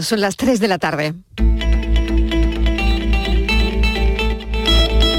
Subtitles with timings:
[0.00, 1.14] Son las 3 de la tarde.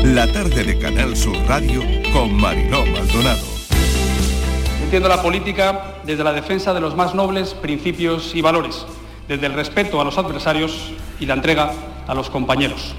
[0.04, 3.40] La tarde de Canal Sur Radio con Mariló Maldonado.
[4.84, 8.86] Entiendo la política desde la defensa de los más nobles principios y valores,
[9.30, 10.92] desde el respeto a los adversarios
[11.22, 11.72] y la entrega
[12.06, 12.96] a los compañeros.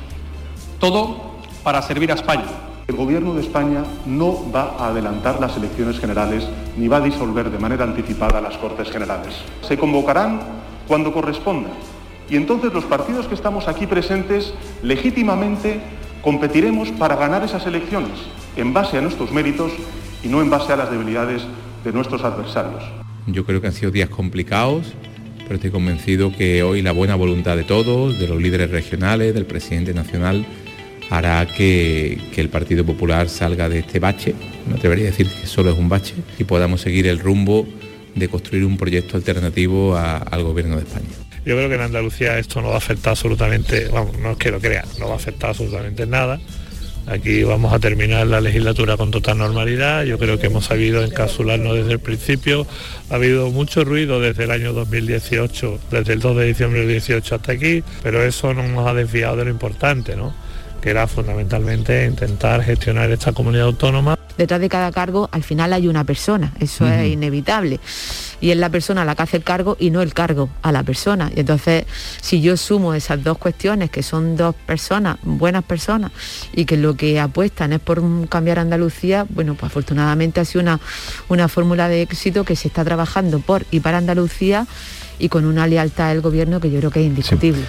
[0.78, 2.46] Todo para servir a España.
[2.88, 6.48] El Gobierno de España no va a adelantar las elecciones generales
[6.78, 9.34] ni va a disolver de manera anticipada las Cortes Generales.
[9.60, 11.70] Se convocarán cuando corresponda
[12.28, 14.52] y entonces los partidos que estamos aquí presentes
[14.82, 15.78] legítimamente
[16.20, 18.18] competiremos para ganar esas elecciones
[18.56, 19.70] en base a nuestros méritos
[20.24, 21.42] y no en base a las debilidades
[21.84, 22.82] de nuestros adversarios.
[23.28, 24.92] Yo creo que han sido días complicados,
[25.38, 29.46] pero estoy convencido que hoy la buena voluntad de todos, de los líderes regionales, del
[29.46, 30.44] presidente nacional,
[31.08, 34.34] hará que, el Partido Popular salga de este bache,
[34.68, 37.68] no atrevería a decir que solo es un bache, y podamos seguir el rumbo
[38.14, 41.08] de construir un proyecto alternativo al Gobierno de España.
[41.44, 44.50] Yo creo que en Andalucía esto no va a afectar absolutamente, vamos, no es que
[44.50, 46.38] lo crea, no va a afectar absolutamente nada.
[47.06, 50.04] Aquí vamos a terminar la legislatura con total normalidad.
[50.04, 52.66] Yo creo que hemos sabido encapsularnos desde el principio.
[53.08, 57.34] Ha habido mucho ruido desde el año 2018, desde el 2 de diciembre del 18
[57.34, 60.32] hasta aquí, pero eso no nos ha desviado de lo importante, ¿no?
[60.80, 64.19] que era fundamentalmente intentar gestionar esta comunidad autónoma.
[64.40, 67.78] Detrás de cada cargo al final hay una persona, eso es inevitable.
[68.40, 70.82] Y es la persona la que hace el cargo y no el cargo a la
[70.82, 71.30] persona.
[71.36, 71.84] Y entonces,
[72.22, 76.12] si yo sumo esas dos cuestiones, que son dos personas, buenas personas,
[76.54, 80.80] y que lo que apuestan es por cambiar Andalucía, bueno, pues afortunadamente ha sido una,
[81.28, 84.66] una fórmula de éxito que se está trabajando por y para Andalucía
[85.18, 87.60] y con una lealtad del gobierno que yo creo que es indiscutible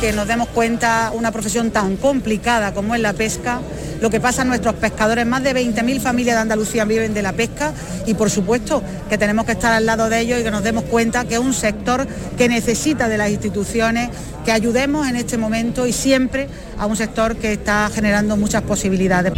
[0.00, 3.60] que nos demos cuenta una profesión tan complicada como es la pesca,
[4.00, 5.26] lo que pasa a nuestros pescadores.
[5.26, 7.74] Más de 20.000 familias de Andalucía viven de la pesca
[8.06, 10.84] y por supuesto que tenemos que estar al lado de ellos y que nos demos
[10.84, 12.06] cuenta que es un sector
[12.38, 14.08] que necesita de las instituciones,
[14.44, 19.34] que ayudemos en este momento y siempre a un sector que está generando muchas posibilidades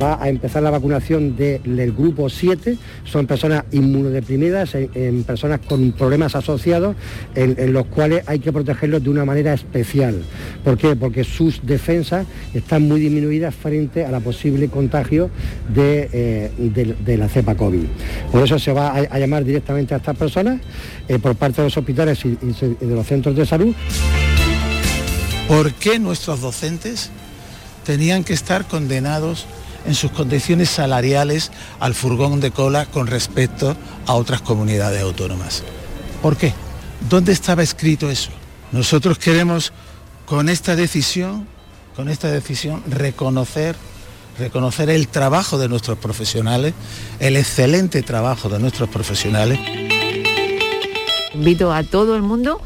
[0.00, 6.34] va a empezar la vacunación del grupo 7, son personas inmunodeprimidas, en, personas con problemas
[6.34, 6.96] asociados,
[7.34, 10.22] en, los cuales hay que protegerlos de una manera especial.
[10.62, 10.96] ¿Por qué?
[10.96, 15.30] Porque sus defensas están muy disminuidas frente a la posible contagio
[15.72, 17.84] de, eh, la cepa COVID.
[18.30, 20.60] Por eso se va a, llamar directamente a estas personas
[21.08, 23.74] eh, por parte de los hospitales y de los centros de salud.
[25.48, 27.10] ¿Por qué nuestros docentes
[27.84, 29.46] tenían que estar condenados
[29.86, 31.50] en sus condiciones salariales
[31.80, 35.62] al furgón de cola con respecto a otras comunidades autónomas.
[36.22, 36.52] ¿Por qué?
[37.08, 38.30] ¿Dónde estaba escrito eso?
[38.72, 39.72] Nosotros queremos
[40.26, 41.46] con esta decisión,
[41.96, 43.76] con esta decisión reconocer
[44.38, 46.74] reconocer el trabajo de nuestros profesionales,
[47.20, 49.58] el excelente trabajo de nuestros profesionales.
[51.34, 52.60] Invito a todo el mundo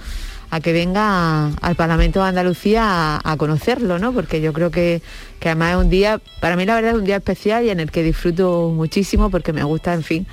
[0.51, 4.13] a que venga al Parlamento de Andalucía a, conocerlo, ¿no?
[4.13, 5.03] Porque yo creo que,
[5.43, 7.91] además es un día, para mí la verdad es un día especial y en el
[7.91, 10.27] que disfruto muchísimo porque me gusta, en fin,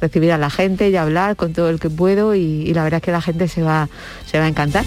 [0.00, 2.98] recibir a la gente y hablar con todo el que puedo y, y la verdad
[2.98, 3.88] es que la gente se va,
[4.26, 4.84] se va a encantar.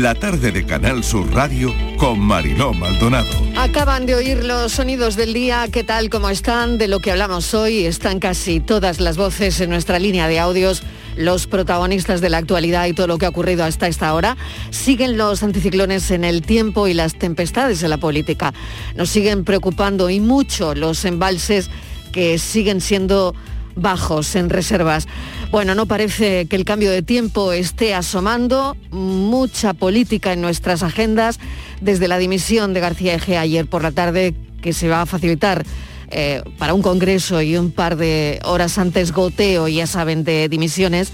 [0.00, 3.28] La tarde de Canal Sur Radio con Mariló Maldonado.
[3.58, 6.08] Acaban de oír los sonidos del día, ¿qué tal?
[6.08, 6.78] ¿Cómo están?
[6.78, 10.82] De lo que hablamos hoy están casi todas las voces en nuestra línea de audios
[11.18, 14.38] los protagonistas de la actualidad y todo lo que ha ocurrido hasta esta hora.
[14.70, 18.54] Siguen los anticiclones en el tiempo y las tempestades en la política.
[18.96, 21.68] Nos siguen preocupando y mucho los embalses
[22.12, 23.34] que siguen siendo
[23.76, 25.06] bajos en reservas.
[25.50, 31.38] Bueno, no parece que el cambio de tiempo esté asomando, mucha política en nuestras agendas,
[31.80, 35.64] desde la dimisión de García Eje ayer por la tarde, que se va a facilitar
[36.10, 41.12] eh, para un congreso y un par de horas antes goteo, ya saben, de dimisiones.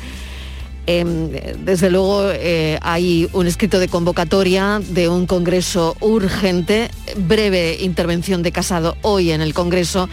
[0.90, 1.30] Em,
[1.64, 8.52] desde luego eh, hay un escrito de convocatoria de un congreso urgente, breve intervención de
[8.52, 10.08] Casado hoy en el Congreso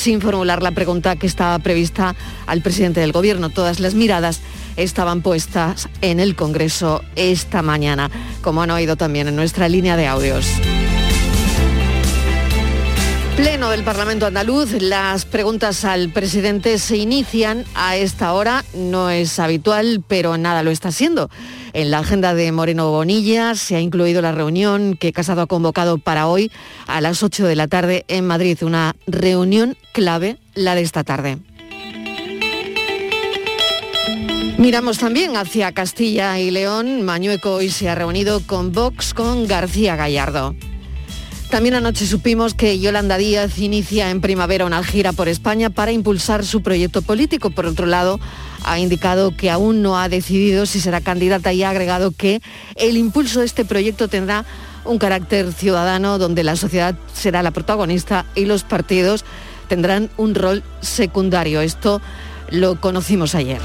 [0.00, 2.16] sin formular la pregunta que estaba prevista
[2.46, 3.50] al presidente del Gobierno.
[3.50, 4.40] Todas las miradas
[4.76, 8.10] estaban puestas en el Congreso esta mañana,
[8.42, 10.46] como han oído también en nuestra línea de audios.
[13.40, 19.38] Pleno del Parlamento andaluz, las preguntas al presidente se inician a esta hora, no es
[19.38, 21.30] habitual, pero nada lo está siendo.
[21.72, 25.96] En la agenda de Moreno Bonilla se ha incluido la reunión que Casado ha convocado
[25.96, 26.52] para hoy
[26.86, 31.38] a las 8 de la tarde en Madrid, una reunión clave, la de esta tarde.
[34.58, 37.04] Miramos también hacia Castilla y León.
[37.04, 40.54] Mañueco hoy se ha reunido con Vox con García Gallardo.
[41.50, 46.44] También anoche supimos que Yolanda Díaz inicia en primavera una gira por España para impulsar
[46.44, 47.50] su proyecto político.
[47.50, 48.20] Por otro lado,
[48.62, 52.40] ha indicado que aún no ha decidido si será candidata y ha agregado que
[52.76, 54.44] el impulso de este proyecto tendrá
[54.84, 59.24] un carácter ciudadano donde la sociedad será la protagonista y los partidos
[59.68, 61.62] tendrán un rol secundario.
[61.62, 62.00] Esto
[62.50, 63.60] lo conocimos ayer.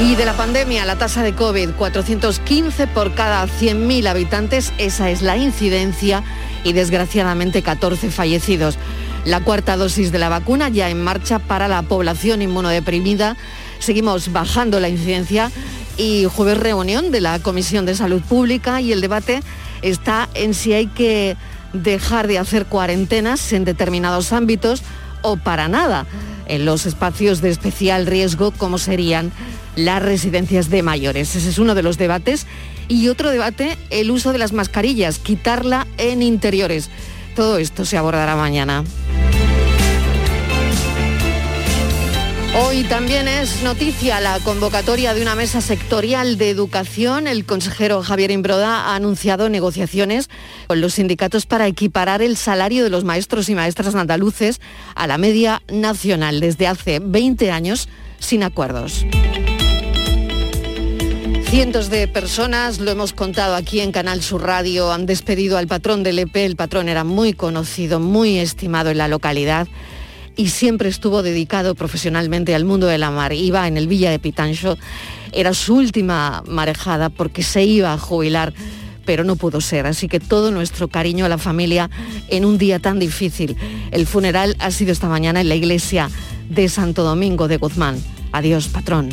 [0.00, 5.22] Y de la pandemia, la tasa de COVID, 415 por cada 100.000 habitantes, esa es
[5.22, 6.24] la incidencia
[6.64, 8.78] y desgraciadamente 14 fallecidos.
[9.24, 13.36] La cuarta dosis de la vacuna ya en marcha para la población inmunodeprimida.
[13.78, 15.52] Seguimos bajando la incidencia
[15.96, 19.40] y jueves reunión de la Comisión de Salud Pública y el debate
[19.82, 21.36] está en si hay que
[21.72, 24.82] dejar de hacer cuarentenas en determinados ámbitos
[25.22, 26.06] o para nada
[26.46, 29.32] en los espacios de especial riesgo como serían
[29.76, 31.34] las residencias de mayores.
[31.34, 32.46] Ese es uno de los debates.
[32.88, 36.90] Y otro debate, el uso de las mascarillas, quitarla en interiores.
[37.34, 38.84] Todo esto se abordará mañana.
[42.54, 47.26] Hoy también es noticia la convocatoria de una mesa sectorial de educación.
[47.26, 50.28] El consejero Javier Imbroda ha anunciado negociaciones
[50.66, 54.60] con los sindicatos para equiparar el salario de los maestros y maestras andaluces
[54.94, 57.88] a la media nacional desde hace 20 años
[58.18, 59.06] sin acuerdos.
[61.46, 66.02] Cientos de personas, lo hemos contado aquí en Canal Sur Radio, han despedido al patrón
[66.02, 66.36] del EP.
[66.36, 69.68] El patrón era muy conocido, muy estimado en la localidad
[70.36, 73.32] y siempre estuvo dedicado profesionalmente al mundo de la mar.
[73.32, 74.78] Iba en el Villa de Pitancho,
[75.32, 78.52] era su última marejada porque se iba a jubilar,
[79.04, 79.86] pero no pudo ser.
[79.86, 81.90] Así que todo nuestro cariño a la familia
[82.28, 83.56] en un día tan difícil.
[83.90, 86.10] El funeral ha sido esta mañana en la iglesia
[86.48, 87.96] de Santo Domingo de Guzmán.
[88.32, 89.10] Adiós, patrón.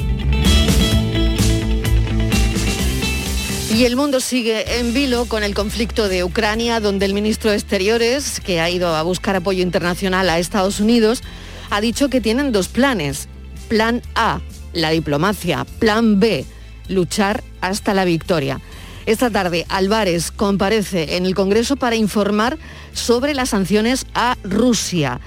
[3.71, 7.57] Y el mundo sigue en vilo con el conflicto de Ucrania, donde el ministro de
[7.57, 11.21] Exteriores, que ha ido a buscar apoyo internacional a Estados Unidos,
[11.69, 13.27] ha dicho que tienen dos planes.
[13.68, 14.42] Plan A,
[14.74, 15.66] la diplomacia.
[15.77, 16.45] Plan B,
[16.88, 18.60] luchar hasta la victoria.
[19.06, 22.57] Esta tarde Álvarez comparece en el Congreso para informar
[22.94, 25.22] sobre las sanciones a Rusia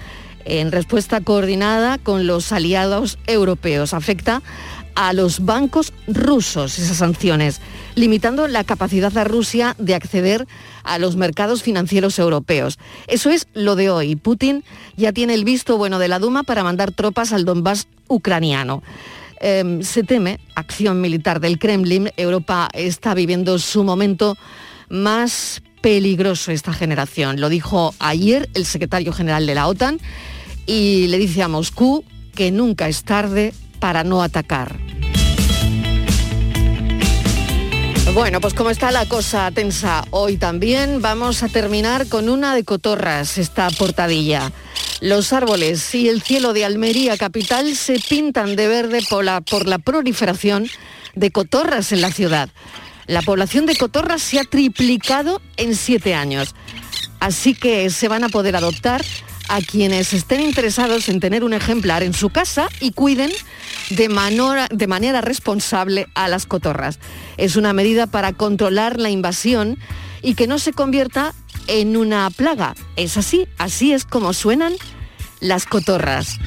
[0.45, 3.95] en respuesta coordinada con los aliados europeos.
[3.95, 4.43] Afecta
[4.95, 7.61] a los bancos rusos esas sanciones,
[7.95, 10.47] limitando la capacidad de Rusia de acceder
[10.85, 12.79] a los mercados financieros europeos.
[13.07, 14.17] Eso es lo de hoy.
[14.17, 14.65] Putin
[14.97, 18.83] ya tiene el visto bueno de la Duma para mandar tropas al Donbass ucraniano.
[19.41, 22.11] Em, se teme acción militar del Kremlin.
[22.17, 24.37] Europa está viviendo su momento
[24.89, 27.41] más peligroso esta generación.
[27.41, 29.99] Lo dijo ayer el secretario general de la OTAN
[30.65, 32.05] y le dice a Moscú
[32.35, 34.79] que nunca es tarde para no atacar.
[38.15, 42.63] Bueno, pues como está la cosa tensa hoy también, vamos a terminar con una de
[42.63, 44.53] cotorras, esta portadilla.
[45.01, 49.67] Los árboles y el cielo de Almería capital se pintan de verde por la, por
[49.67, 50.69] la proliferación
[51.15, 52.51] de cotorras en la ciudad.
[53.07, 56.55] La población de cotorras se ha triplicado en siete años.
[57.19, 59.03] Así que se van a poder adoptar
[59.53, 63.31] a quienes estén interesados en tener un ejemplar en su casa y cuiden
[63.91, 66.99] de manera, responsable a las cotorras.
[67.37, 69.79] Es una medida para controlar la invasión
[70.23, 71.35] y que no se convierta
[71.67, 72.75] en una plaga.
[72.97, 74.73] Es así, así es como suenan
[75.41, 76.39] las cotorras,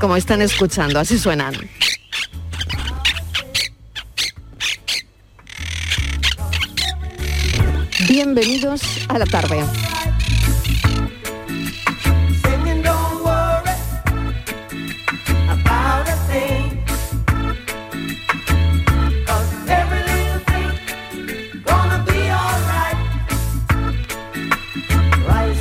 [0.00, 1.54] como están escuchando, así suenan.
[8.08, 9.62] Bienvenidos a la tarde.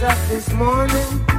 [0.03, 1.32] This morning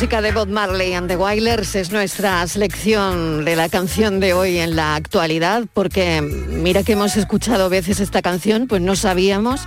[0.00, 4.56] música de Bob Marley and the Wailers es nuestra selección de la canción de hoy
[4.56, 9.60] en la actualidad, porque mira que hemos escuchado veces esta canción, pues no sabíamos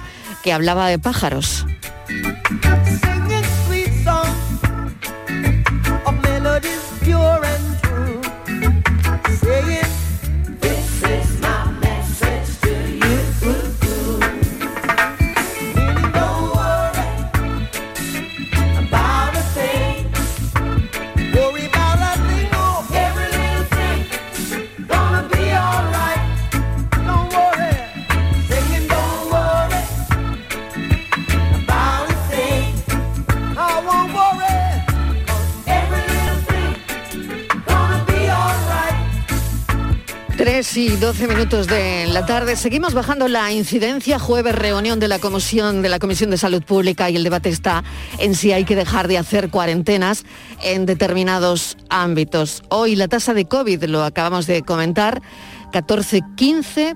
[0.43, 1.67] que hablaba de pájaros.
[40.75, 42.55] Y 12 minutos de la tarde.
[42.55, 44.17] Seguimos bajando la incidencia.
[44.17, 47.83] Jueves, reunión de la Comisión de la Comisión de Salud Pública y el debate está
[48.17, 50.23] en si hay que dejar de hacer cuarentenas
[50.63, 52.63] en determinados ámbitos.
[52.69, 55.21] Hoy la tasa de COVID, lo acabamos de comentar,
[55.73, 56.95] 14, 15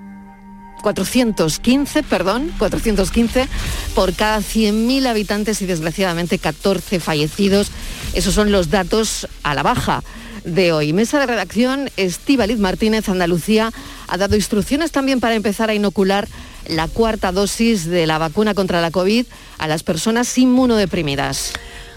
[0.82, 3.48] 415, perdón, 415
[3.96, 7.72] por cada 100.000 habitantes y desgraciadamente 14 fallecidos.
[8.14, 10.04] Esos son los datos a la baja
[10.48, 10.94] de hoy.
[10.94, 13.72] Mesa de redacción, Estíbaliz Martínez, Andalucía,
[14.08, 16.28] ha dado instrucciones también para empezar a inocular
[16.68, 19.26] la cuarta dosis de la vacuna contra la COVID
[19.58, 21.54] a las personas inmunodeprimidas.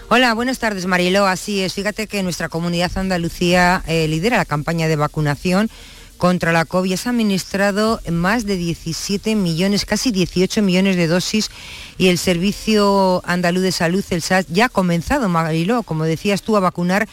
[0.09, 1.25] Hola, buenas tardes Mariló.
[1.25, 5.69] Así es, fíjate que nuestra comunidad Andalucía eh, lidera la campaña de vacunación
[6.17, 6.95] contra la COVID.
[6.97, 11.49] Se ha administrado más de 17 millones, casi 18 millones de dosis
[11.97, 16.57] y el Servicio Andaluz de Salud, el SAS, ya ha comenzado, Mariló, como decías tú,
[16.57, 17.07] a vacunar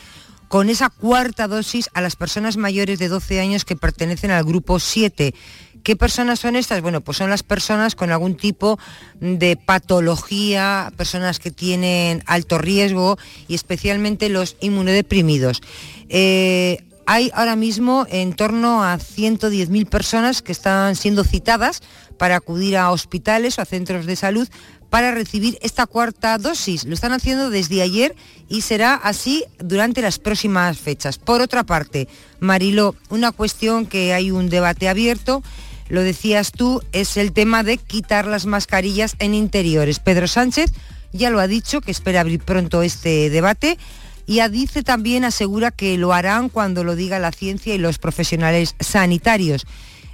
[0.49, 4.81] con esa cuarta dosis a las personas mayores de 12 años que pertenecen al grupo
[4.81, 5.35] 7.
[5.83, 6.83] ¿Qué personas son estas?
[6.83, 8.79] Bueno, pues son las personas con algún tipo
[9.21, 15.63] de patología, personas que tienen alto riesgo y especialmente los inmunodeprimidos.
[16.09, 21.81] Eh, hay ahora mismo en torno a 110.000 personas que están siendo citadas
[22.19, 24.47] para acudir a hospitales o a centros de salud
[24.91, 26.85] para recibir esta cuarta dosis.
[26.85, 28.15] Lo están haciendo desde ayer
[28.49, 31.19] y será así durante las próximas fechas.
[31.19, 32.09] Por otra parte,
[32.41, 35.43] Marilo, una cuestión que hay un debate abierto,
[35.89, 40.01] lo decías tú, es el tema de quitar las mascarillas en interiores.
[40.01, 40.73] Pedro Sánchez
[41.13, 43.79] ya lo ha dicho, que espera abrir pronto este debate.
[44.27, 48.75] Y dice también, asegura que lo harán cuando lo diga la ciencia y los profesionales
[48.79, 49.67] sanitarios.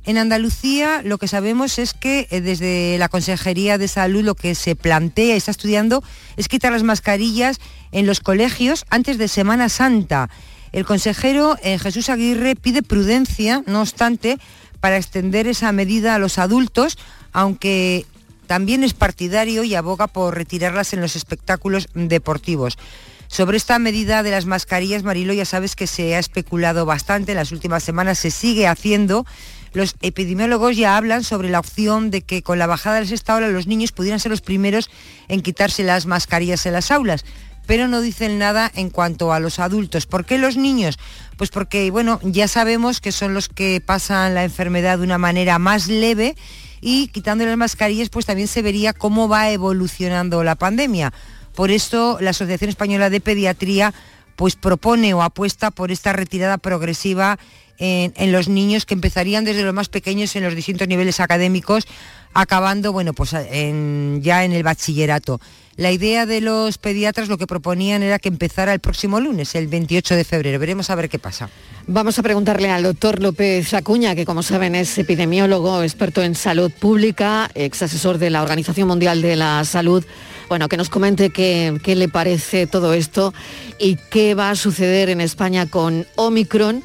[0.07, 4.55] En Andalucía lo que sabemos es que eh, desde la Consejería de Salud lo que
[4.55, 6.05] se plantea y está estudiando
[6.37, 7.59] es quitar las mascarillas
[7.91, 10.29] en los colegios antes de Semana Santa.
[10.73, 14.39] El consejero eh, Jesús Aguirre pide prudencia, no obstante,
[14.81, 16.99] para extender esa medida a los adultos,
[17.33, 18.05] aunque
[18.47, 22.77] también es partidario y aboga por retirarlas en los espectáculos deportivos.
[23.29, 27.39] Sobre esta medida de las mascarillas, Marilo, ya sabes que se ha especulado bastante en
[27.39, 29.25] las últimas semanas, se sigue haciendo.
[29.75, 33.49] Los epidemiólogos ya hablan sobre la opción de que con la bajada de esta hora
[33.49, 34.89] los niños pudieran ser los primeros
[35.29, 37.25] en quitarse las mascarillas en las aulas
[37.67, 40.07] pero no dicen nada en cuanto a los adultos.
[40.07, 40.99] ¿Por qué los niños?
[41.37, 45.59] Pues porque, bueno, ya sabemos que son los que pasan la enfermedad de una manera
[45.59, 46.37] más leve
[46.81, 51.13] y quitando las mascarillas, pues también se vería cómo va evolucionando la pandemia.
[51.55, 53.95] Por esto, la Asociación Española de Pediatría
[54.37, 57.39] pues propone o apuesta por esta retirada progresiva
[57.79, 61.87] en, los niños que empezarían desde los más pequeños en los distintos niveles académicos,
[62.33, 65.41] acabando bueno, pues ya en el bachillerato.
[65.77, 69.67] La idea de los pediatras lo que proponían era que empezara el próximo lunes, el
[69.67, 70.61] 28 de febrero.
[70.61, 71.51] Veremos a ver qué pasa.
[71.89, 76.71] Vamos a preguntarle al doctor López Acuña, que como saben es epidemiólogo, experto en salud
[76.71, 80.05] pública, ex asesor de la Organización Mundial de la Salud.
[80.49, 83.35] Bueno, que nos comente qué, qué le parece todo esto
[83.81, 86.85] y qué va a suceder en España con Omicron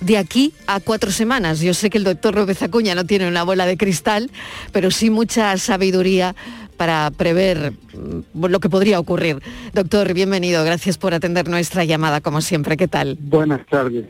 [0.00, 1.60] de aquí a cuatro semanas.
[1.60, 4.30] Yo sé que el doctor López Acuña no tiene una bola de cristal,
[4.72, 6.34] pero sí mucha sabiduría
[6.76, 9.42] para prever mm, lo que podría ocurrir.
[9.74, 10.64] Doctor, bienvenido.
[10.64, 12.78] Gracias por atender nuestra llamada, como siempre.
[12.78, 13.18] ¿Qué tal?
[13.20, 14.06] Buenas tardes,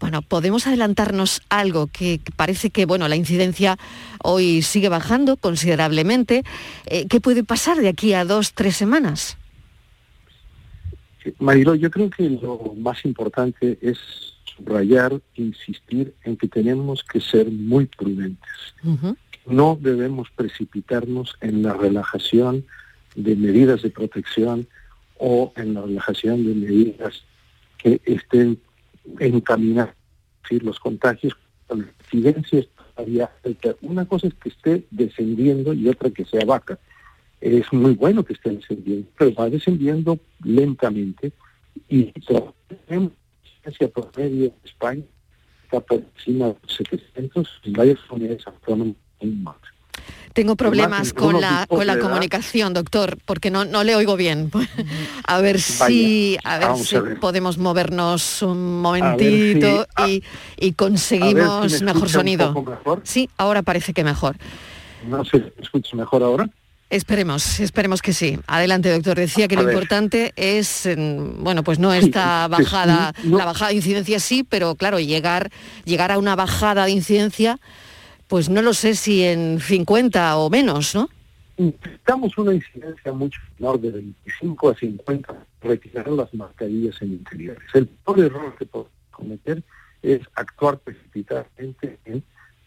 [0.00, 3.78] Bueno, podemos adelantarnos algo que parece que bueno, la incidencia
[4.24, 6.42] hoy sigue bajando considerablemente.
[6.86, 9.36] Eh, ¿Qué puede pasar de aquí a dos, tres semanas?
[11.38, 13.98] Marilo, yo creo que lo más importante es
[14.60, 18.50] subrayar, insistir en que tenemos que ser muy prudentes.
[19.46, 22.64] No debemos precipitarnos en la relajación
[23.16, 24.66] de medidas de protección
[25.18, 27.22] o en la relajación de medidas
[27.78, 28.60] que estén
[29.18, 29.94] encaminadas
[30.50, 31.36] a los contagios
[31.66, 33.30] con incidencias todavía
[33.82, 36.78] Una cosa es que esté descendiendo y otra que sea vaca.
[37.40, 41.32] es muy bueno que esté descendiendo, pero va descendiendo lentamente
[41.88, 42.12] y
[42.86, 43.12] tenemos
[43.70, 45.04] hacia promedio en España
[45.64, 49.56] está por encima de 700 en varias comunidades autónomas más.
[50.32, 54.50] Tengo problemas con la, con la comunicación, doctor, porque no, no le oigo bien.
[55.26, 60.22] a ver si, a ver si podemos movernos un momentito y,
[60.56, 62.54] y, conseguimos mejor sonido.
[63.02, 64.36] Sí, ahora parece que mejor.
[65.06, 66.48] No sé, ¿escucha mejor ahora?
[66.90, 68.38] Esperemos, esperemos que sí.
[68.46, 69.16] Adelante, doctor.
[69.16, 70.88] Decía que lo importante es,
[71.38, 75.50] bueno, pues no esta bajada, la bajada de incidencia sí, pero claro, llegar,
[75.84, 77.58] llegar a una bajada de incidencia
[78.30, 81.10] pues no lo sé si en 50 o menos, ¿no?
[81.58, 87.64] Necesitamos una incidencia mucho menor de 25 a 50 retirar las mascarillas en interiores.
[87.74, 89.64] El peor error que podemos cometer
[90.00, 92.22] es actuar precipitadamente en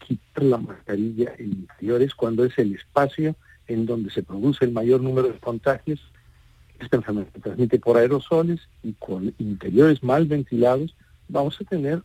[0.06, 3.34] quitar la mascarilla en interiores cuando es el espacio
[3.68, 6.00] en donde se produce el mayor número de contagios.
[6.78, 10.94] Esta enfermedad se transmite por aerosoles y con interiores mal ventilados
[11.28, 12.02] vamos a tener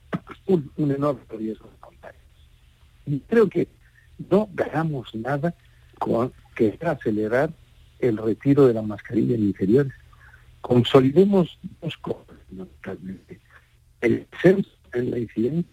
[0.47, 1.69] un, enorme riesgo
[3.09, 3.67] y creo que
[4.29, 5.55] no ganamos nada
[5.97, 7.51] con que acelerar
[7.99, 9.93] el retiro de la mascarilla en interiores.
[10.61, 12.37] Consolidemos dos cosas,
[14.01, 15.71] El censo en la incidencia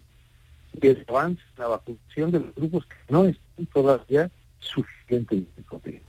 [0.81, 6.07] y el avance en la vacunación de los grupos que no están todavía suficientemente protegidos.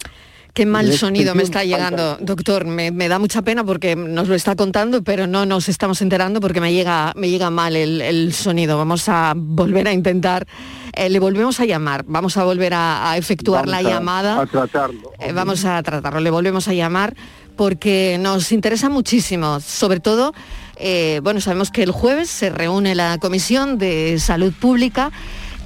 [0.59, 2.65] Qué mal sonido me está llegando, doctor.
[2.65, 6.61] Me, da mucha pena porque nos lo está contando, pero no nos estamos enterando porque
[6.61, 8.77] me llega, me llega mal el, sonido.
[8.77, 10.49] Vamos a volver a intentar,
[10.95, 14.41] eh, le volvemos a llamar, vamos a volver a, efectuar la llamada.
[14.41, 15.13] A tratarlo.
[15.21, 17.15] Eh, vamos a tratarlo, le volvemos a llamar
[17.55, 20.35] porque nos interesa muchísimo, sobre todo,
[20.77, 25.13] eh, bueno, sabemos que el jueves se reúne la Comisión de Salud Pública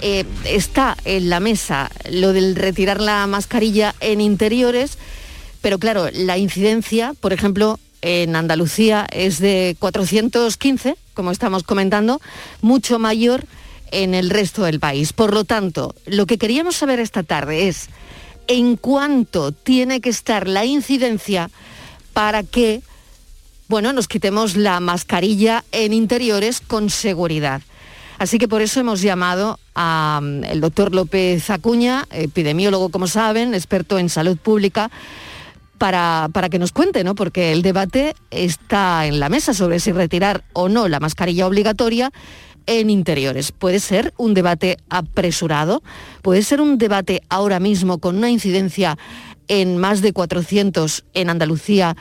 [0.05, 4.99] eh, está en la mesa lo del retirar la mascarilla en interiores,
[5.61, 12.21] pero claro, la incidencia, por ejemplo, en Andalucía es de 415, como estamos comentando,
[12.63, 13.47] mucho mayor
[13.93, 15.13] en el resto del país.
[15.13, 17.89] Por lo tanto, lo que queríamos saber esta tarde es
[18.49, 21.49] en cuánto tiene que estar la incidencia
[22.13, 22.83] para que,
[23.69, 27.63] bueno, nos quitemos la mascarilla en interiores con seguridad.
[28.23, 34.09] Así que por eso hemos llamado al doctor López Acuña, epidemiólogo, como saben, experto en
[34.09, 34.93] salud pública,
[35.77, 37.17] para, para, que nos cuente, ¿no?
[37.17, 42.13] Porque el debate está en la mesa sobre si retirar o no la mascarilla obligatoria
[42.67, 43.51] en interiores.
[43.51, 45.83] Puede ser un debate apresurado,
[46.23, 48.99] puede ser un debate ahora mismo con una incidencia
[49.49, 51.97] en más de 400 en Andalucía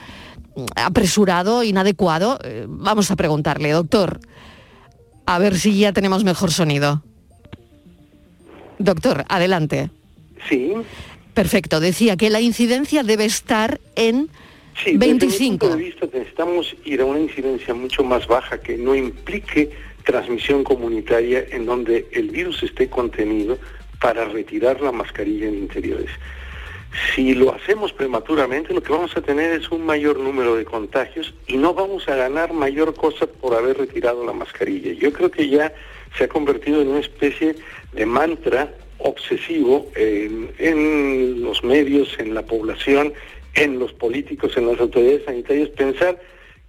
[0.75, 2.37] apresurado, inadecuado.
[2.43, 4.19] Eh, vamos a preguntarle, doctor.
[5.25, 7.03] A ver si ya tenemos mejor sonido.
[8.79, 9.89] Doctor, adelante.
[10.49, 10.73] Sí.
[11.33, 14.29] Perfecto, decía que la incidencia debe estar en
[14.85, 14.97] 25.
[15.05, 18.95] Desde mi punto de vista necesitamos ir a una incidencia mucho más baja que no
[18.95, 19.71] implique
[20.03, 23.57] transmisión comunitaria en donde el virus esté contenido
[23.99, 26.09] para retirar la mascarilla en interiores.
[27.15, 31.33] Si lo hacemos prematuramente, lo que vamos a tener es un mayor número de contagios
[31.47, 34.91] y no vamos a ganar mayor cosa por haber retirado la mascarilla.
[34.93, 35.73] Yo creo que ya
[36.17, 37.55] se ha convertido en una especie
[37.93, 43.13] de mantra obsesivo en, los medios, en la población,
[43.55, 46.19] en los políticos, en las autoridades sanitarias, pensar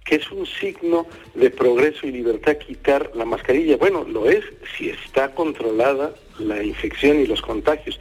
[0.05, 3.77] que es un signo de progreso y libertad quitar la mascarilla.
[3.77, 4.43] Bueno, lo es
[4.77, 7.99] si está controlada la infección y los contagios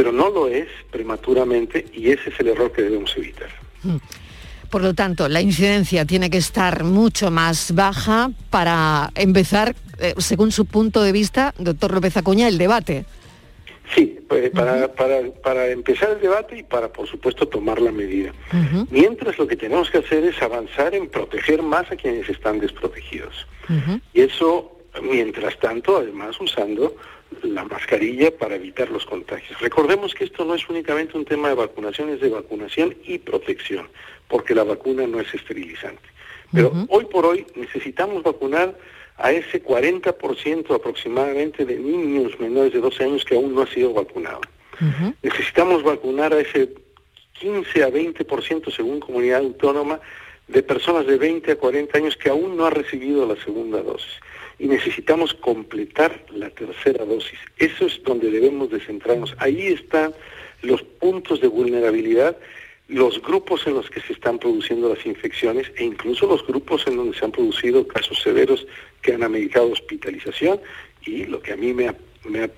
[0.00, 3.50] pero no lo es prematuramente y ese es el error que debemos evitar.
[3.82, 3.96] Mm.
[4.70, 10.52] Por lo tanto, la incidencia tiene que estar mucho más baja para empezar, eh, según
[10.52, 13.04] su punto de vista, doctor López Acuña, el debate.
[13.94, 18.32] Sí, pues, para, para, empezar el debate y para, por supuesto, tomar la medida.
[18.88, 23.46] Mientras lo que tenemos que hacer es avanzar en proteger más a quienes están desprotegidos.
[24.14, 26.96] Y eso, mientras tanto, además usando
[27.42, 29.60] la mascarilla para evitar los contagios.
[29.60, 33.88] Recordemos que esto no es únicamente un tema de vacunación, es de vacunación y protección,
[34.28, 36.02] porque la vacuna no es esterilizante.
[36.52, 38.76] Pero hoy por hoy necesitamos vacunar
[39.16, 43.92] a ese 40% aproximadamente de niños menores de 12 años que aún no ha sido
[43.92, 44.40] vacunado.
[45.22, 46.70] Necesitamos vacunar a ese
[47.34, 50.00] 15 a 20% según comunidad autónoma
[50.48, 54.20] de personas de 20 a 40 años que aún no ha recibido la segunda dosis
[54.60, 57.38] y necesitamos completar la tercera dosis.
[57.56, 59.34] Eso es donde debemos de centrarnos.
[59.38, 60.12] Ahí están
[60.60, 62.36] los puntos de vulnerabilidad,
[62.86, 66.96] los grupos en los que se están produciendo las infecciones e incluso los grupos en
[66.96, 68.66] donde se han producido casos severos
[69.00, 70.60] que han ameritado hospitalización
[71.06, 71.96] y lo que a mí me ha,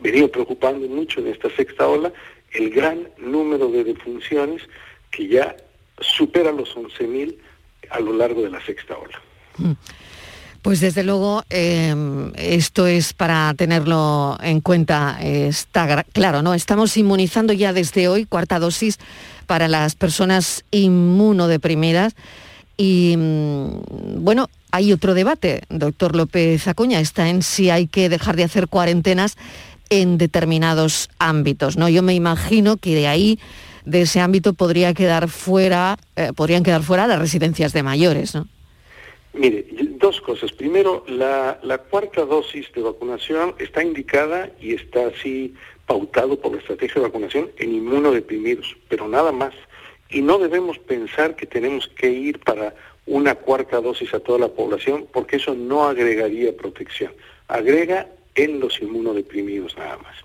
[0.00, 2.12] venido preocupando mucho en esta sexta ola,
[2.50, 4.62] el gran número de defunciones
[5.12, 5.56] que ya
[6.00, 7.36] supera los 11.000
[7.90, 9.22] a lo largo de la sexta ola.
[9.58, 9.72] Mm.
[10.62, 16.54] Pues desde luego em, esto es para tenerlo en cuenta, está claro, ¿no?
[16.54, 18.98] Estamos inmunizando ya desde hoy, cuarta dosis,
[19.46, 22.14] para las personas inmunodeprimidas.
[22.76, 28.36] Y mm, bueno, hay otro debate, doctor López Acuña, está en si hay que dejar
[28.36, 29.36] de hacer cuarentenas
[29.90, 31.76] en determinados ámbitos.
[31.76, 31.88] ¿no?
[31.88, 33.38] Yo me imagino que de ahí,
[33.84, 38.34] de ese ámbito, podría quedar fuera, eh, podrían quedar fuera las residencias de mayores.
[38.34, 38.48] ¿no?
[39.34, 40.52] Mire, dos cosas.
[40.52, 41.58] Primero, la,
[41.90, 45.54] cuarta dosis de vacunación está indicada y está así
[45.86, 49.54] pautado por la estrategia de vacunación en inmunodeprimidos, pero nada más.
[50.10, 52.74] Y no debemos pensar que tenemos que ir para
[53.06, 57.12] una cuarta dosis a toda la población, porque eso no agregaría protección.
[57.48, 60.16] Agrega en los inmunodeprimidos nada más.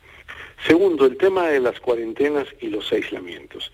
[0.65, 3.71] Segundo, el tema de las cuarentenas y los aislamientos.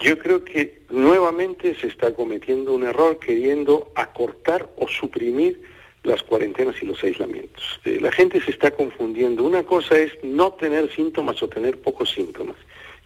[0.00, 5.60] Yo creo que nuevamente se está cometiendo un error queriendo acortar o suprimir
[6.02, 7.80] las cuarentenas y los aislamientos.
[7.84, 9.42] Eh, la gente se está confundiendo.
[9.42, 12.56] Una cosa es no tener síntomas o tener pocos síntomas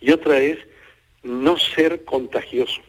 [0.01, 0.59] y otra es
[1.23, 2.81] no ser contagioso.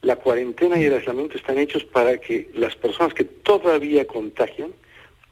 [0.00, 4.72] La cuarentena y el aislamiento están hechos para que las personas que todavía contagian,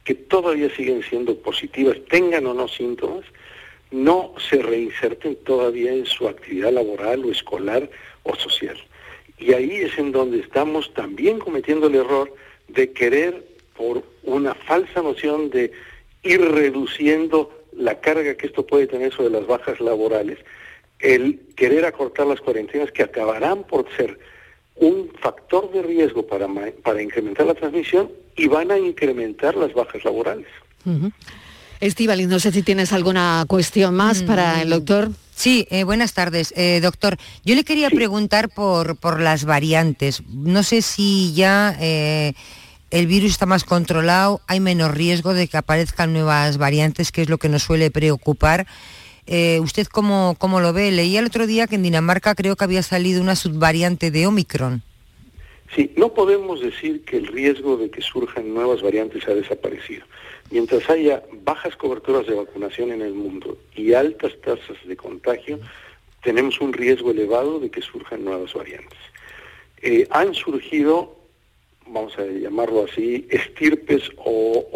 [0.05, 3.25] que todavía siguen siendo positivas, tengan o no síntomas,
[3.91, 7.89] no se reinserten todavía en su actividad laboral o escolar
[8.23, 8.77] o social.
[9.37, 12.33] Y ahí es en donde estamos también cometiendo el error
[12.67, 15.71] de querer, por una falsa noción de
[16.23, 20.37] ir reduciendo la carga que esto puede tener sobre las bajas laborales,
[20.99, 24.19] el querer acortar las cuarentenas que acabarán por ser
[24.75, 26.47] un factor de riesgo para,
[26.83, 30.47] para incrementar la transmisión y van a incrementar las bajas laborales.
[31.79, 34.71] Estivali, no sé si tienes alguna cuestión más para el mm.
[34.71, 35.09] doctor.
[35.41, 37.17] Sí, eh, buenas tardes, eh, doctor.
[37.43, 40.21] Yo le quería preguntar por, por las variantes.
[40.29, 42.33] No sé si ya eh,
[42.91, 47.29] el virus está más controlado, hay menos riesgo de que aparezcan nuevas variantes, que es
[47.29, 48.67] lo que nos suele preocupar.
[49.25, 50.91] ¿Usted cómo, cómo lo ve?
[50.91, 54.83] Leí el otro día que en Dinamarca creo que había salido una subvariante de Omicron.
[55.75, 60.05] Sí, no podemos decir que el riesgo de que surjan nuevas variantes ha desaparecido.
[60.51, 65.61] Mientras haya bajas coberturas de vacunación en el mundo y altas tasas de contagio,
[66.23, 68.99] tenemos un riesgo elevado de que surjan nuevas variantes.
[69.81, 71.15] Eh, han surgido,
[71.87, 74.67] vamos a llamarlo así, estirpes o,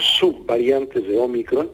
[0.00, 1.70] subvariantes de Omicron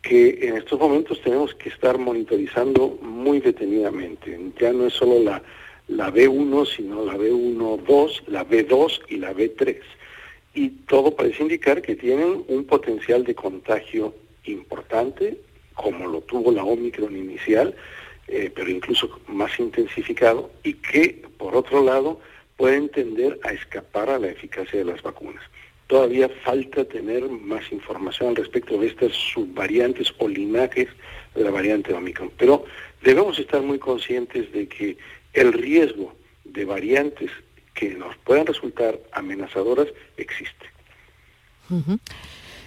[0.00, 4.38] que en estos momentos tenemos que estar monitorizando muy detenidamente.
[4.58, 5.42] Ya no es solo la,
[5.88, 9.78] la B1, sino la B1-2, la B2 y la B3
[10.54, 15.38] y todo parece indicar que tienen un potencial de contagio importante,
[15.74, 17.74] como lo tuvo la Omicron inicial,
[18.28, 22.20] eh, pero incluso más intensificado, y que, por otro lado,
[22.56, 25.42] pueden tender a escapar a la eficacia de las vacunas.
[25.86, 30.88] Todavía falta tener más información al respecto de estas subvariantes o linajes
[31.34, 32.64] de la variante Omicron, pero
[33.02, 34.96] debemos estar muy conscientes de que
[35.32, 37.30] el riesgo de variantes
[37.74, 40.66] que nos puedan resultar amenazadoras existe.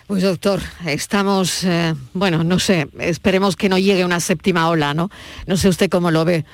[0.07, 5.09] Pues doctor, estamos, eh, bueno, no sé, esperemos que no llegue una séptima ola, ¿no?
[5.47, 6.45] No sé usted cómo lo ve,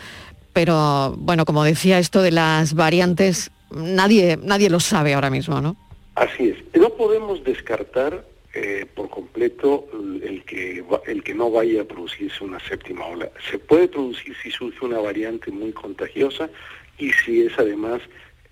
[0.53, 5.75] pero bueno, como decía, esto de las variantes, nadie, nadie lo sabe ahora mismo, ¿no?
[6.15, 6.79] Así es.
[6.79, 9.87] No podemos descartar eh, por completo
[10.21, 13.29] el que, el que no vaya a producirse una séptima ola.
[13.49, 16.49] Se puede producir si surge una variante muy contagiosa
[16.97, 18.01] y si es además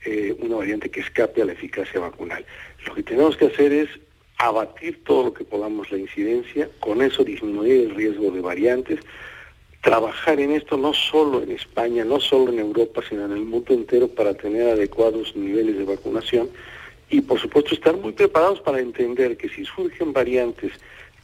[0.09, 2.43] eh, una variante que escape a la eficacia vacunal.
[2.87, 3.89] Lo que tenemos que hacer es
[4.39, 8.99] abatir todo lo que podamos la incidencia, con eso disminuir el riesgo de variantes,
[9.81, 13.73] trabajar en esto no solo en España, no solo en Europa, sino en el mundo
[13.73, 16.49] entero para tener adecuados niveles de vacunación
[17.11, 20.71] y por supuesto estar muy preparados para entender que si surgen variantes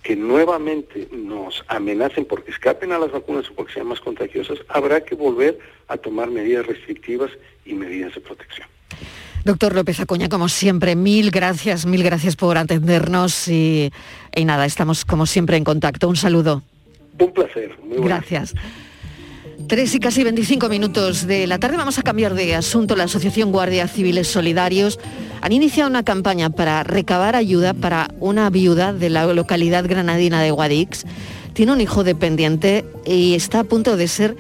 [0.04, 5.04] que nuevamente nos amenacen porque escapen a las vacunas o porque sean más contagiosas, habrá
[5.04, 7.32] que volver a tomar medidas restrictivas
[7.66, 8.75] y medidas de protección.
[9.46, 13.92] Doctor López Acuña, como siempre, mil gracias, mil gracias por atendernos y,
[14.44, 16.10] nada, estamos como siempre en contacto.
[16.10, 16.64] Un saludo.
[17.20, 17.78] Un placer.
[17.84, 18.56] Muy gracias.
[19.68, 22.96] Tres y casi 25 minutos de la tarde vamos a cambiar de asunto.
[22.96, 25.00] La Asociación Guardias Civiles Solidarios
[25.42, 30.50] han iniciado una campaña para recabar ayuda para una viuda de la localidad granadina de
[30.50, 31.06] Guadix.
[31.54, 34.36] Tiene un hijo dependiente y está a punto de ser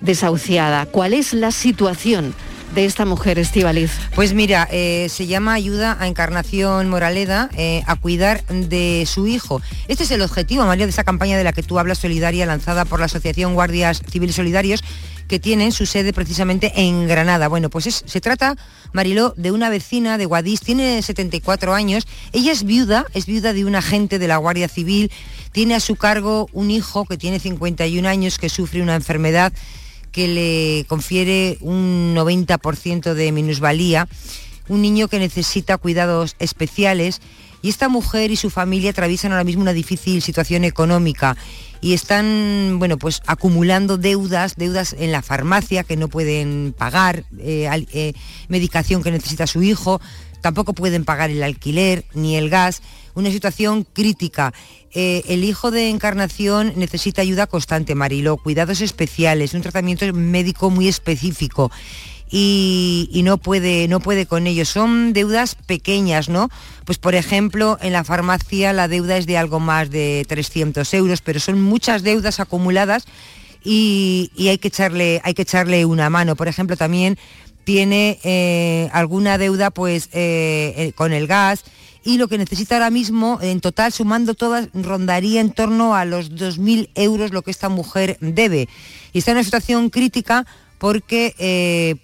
[0.00, 0.86] desahuciada.
[0.86, 2.34] ¿Cuál es la situación
[2.74, 3.90] de esta mujer, Estivaliz?
[4.14, 9.60] Pues mira, eh, se llama Ayuda a Encarnación Moraleda eh, a cuidar de su hijo.
[9.88, 12.84] Este es el objetivo, María, de esa campaña de la que tú hablas, solidaria, lanzada
[12.84, 14.84] por la Asociación Guardias Civiles Solidarios,
[15.26, 17.48] que tienen su sede precisamente en Granada.
[17.48, 18.56] Bueno, pues se trata,
[18.92, 23.64] Mariló, de una vecina de Guadix, tiene 74 años, ella es viuda, es viuda de
[23.64, 25.10] un agente de la Guardia Civil,
[25.52, 29.52] tiene a su cargo un hijo que tiene 51 años, que sufre una enfermedad
[30.12, 34.08] que le confiere un 90% de minusvalía,
[34.68, 37.20] un niño que necesita cuidados especiales
[37.62, 41.36] y esta mujer y su familia atraviesan ahora mismo una difícil situación económica
[41.80, 47.68] y están, bueno, pues acumulando deudas, deudas en la farmacia que no pueden pagar, eh,
[47.92, 48.12] eh,
[48.48, 50.00] medicación que necesita su hijo,
[50.40, 52.82] tampoco pueden pagar el alquiler ni el gas,
[53.14, 54.52] una situación crítica.
[54.92, 60.88] Eh, el hijo de Encarnación necesita ayuda constante, Marilo, cuidados especiales, un tratamiento médico muy
[60.88, 61.70] específico.
[62.32, 64.64] Y, no puede no puede con ello.
[64.64, 66.48] Son deudas pequeñas, ¿no?
[66.84, 71.22] Pues por ejemplo, en la farmacia la deuda es de algo más de 300 euros,
[71.22, 73.04] pero son muchas deudas acumuladas
[73.64, 76.36] y, hay, que echarle, hay que echarle una mano.
[76.36, 77.18] Por ejemplo, también
[77.64, 81.64] tiene eh, alguna deuda pues eh, con el gas
[82.04, 86.32] y lo que necesita ahora mismo, en total, sumando todas, rondaría en torno a los
[86.32, 88.68] 2.000 euros lo que esta mujer debe.
[89.12, 90.46] Y está en una situación crítica
[90.78, 91.96] porque eh,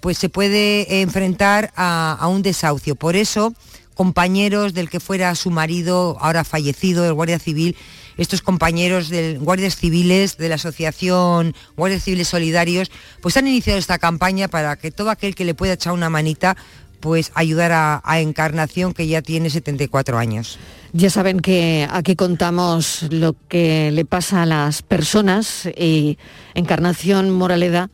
[0.00, 2.96] pues se puede enfrentar a, un desahucio.
[2.96, 3.54] Por eso,
[3.94, 7.76] compañeros del que fuera su marido, ahora fallecido, el Guardia Civil,
[8.16, 13.98] estos compañeros de guardias civiles de la Asociación Guardias Civiles Solidarios, pues han iniciado esta
[13.98, 16.56] campaña para que todo aquel que le pueda echar una manita
[17.02, 20.58] pues ayudar a, Encarnación que ya tiene 74 años.
[20.92, 26.16] Ya saben que aquí contamos lo que le pasa a las personas y
[26.54, 27.90] Encarnación Moraleda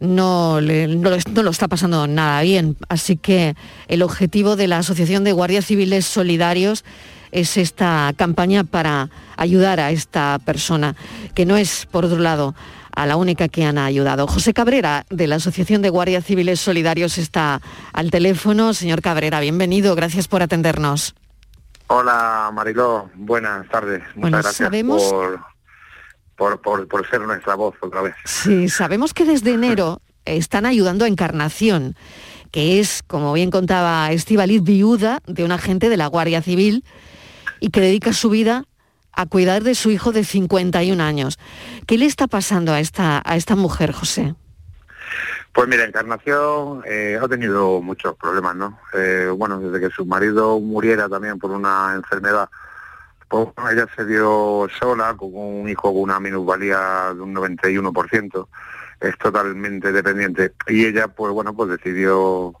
[0.00, 1.10] no, no,
[1.42, 2.76] lo está pasando nada bien.
[2.88, 3.54] Así que
[3.86, 6.84] el objetivo de la Asociación de Guardias Civiles Solidarios
[7.30, 10.96] es esta campaña para ayudar a esta persona,
[11.34, 12.54] que no es, por otro lado,
[12.94, 14.26] a la única que han ayudado.
[14.26, 17.60] José Cabrera, de la Asociación de Guardias Civiles Solidarios, está
[17.92, 18.74] al teléfono.
[18.74, 21.14] Señor Cabrera, bienvenido, gracias por atendernos.
[21.86, 24.02] Hola Mariló, buenas tardes.
[24.14, 24.70] Muchas gracias
[26.36, 28.14] por, por, por, ser nuestra voz otra vez.
[28.24, 31.94] Sí, sabemos que desde enero están ayudando a Encarnación,
[32.50, 36.84] que es, como bien contaba Estivaliz, viuda de un agente de la Guardia Civil
[37.60, 38.64] y que dedica su vida
[39.16, 41.38] a cuidar de su hijo de 51 años.
[41.86, 44.34] ¿Qué le está pasando a esta, a esta mujer, José?
[45.52, 48.78] Pues mira, Encarnación eh, ha tenido muchos problemas, ¿no?
[48.92, 52.48] Eh, bueno, desde que su marido muriera también por una enfermedad,
[53.28, 58.48] pues ella se dio sola con un hijo con una minusvalía de un 91%,
[59.00, 60.54] es totalmente dependiente.
[60.66, 62.54] Y ella, pues bueno, pues decidió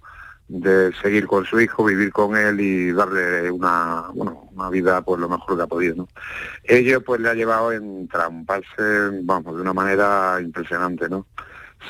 [0.48, 5.20] de seguir con su hijo, vivir con él y darle una, bueno, una vida pues
[5.20, 5.96] lo mejor que ha podido.
[5.96, 6.08] ¿no?
[6.64, 11.26] Ello pues le ha llevado a entramparse, vamos, de una manera impresionante, ¿no?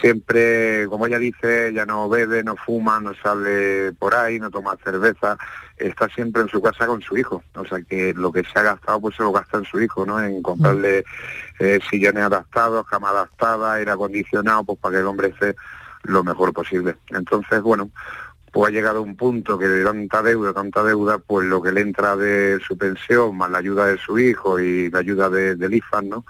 [0.00, 4.76] Siempre, como ella dice, ella no bebe, no fuma, no sale por ahí, no toma
[4.82, 5.38] cerveza,
[5.76, 7.44] está siempre en su casa con su hijo.
[7.54, 10.04] O sea que lo que se ha gastado pues se lo gasta en su hijo,
[10.04, 10.20] ¿no?
[10.20, 11.04] En comprarle
[11.60, 15.54] eh, sillones adaptados, cama adaptada, aire acondicionado, pues para que el hombre esté
[16.02, 16.96] lo mejor posible.
[17.10, 17.90] Entonces, bueno,
[18.54, 21.72] pues ha llegado a un punto que de tanta deuda, tanta deuda, pues lo que
[21.72, 25.74] le entra de su pensión, más la ayuda de su hijo y la ayuda del
[25.74, 26.24] IFAN, ¿no?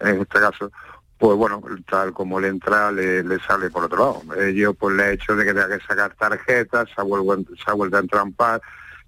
[0.00, 0.72] En este caso,
[1.16, 4.42] pues bueno, tal como le entra, le, sale por otro lado.
[4.42, 8.00] Ello pues le ha hecho de que tenga que sacar tarjetas, se ha, vuelto, a
[8.00, 8.60] entrampar,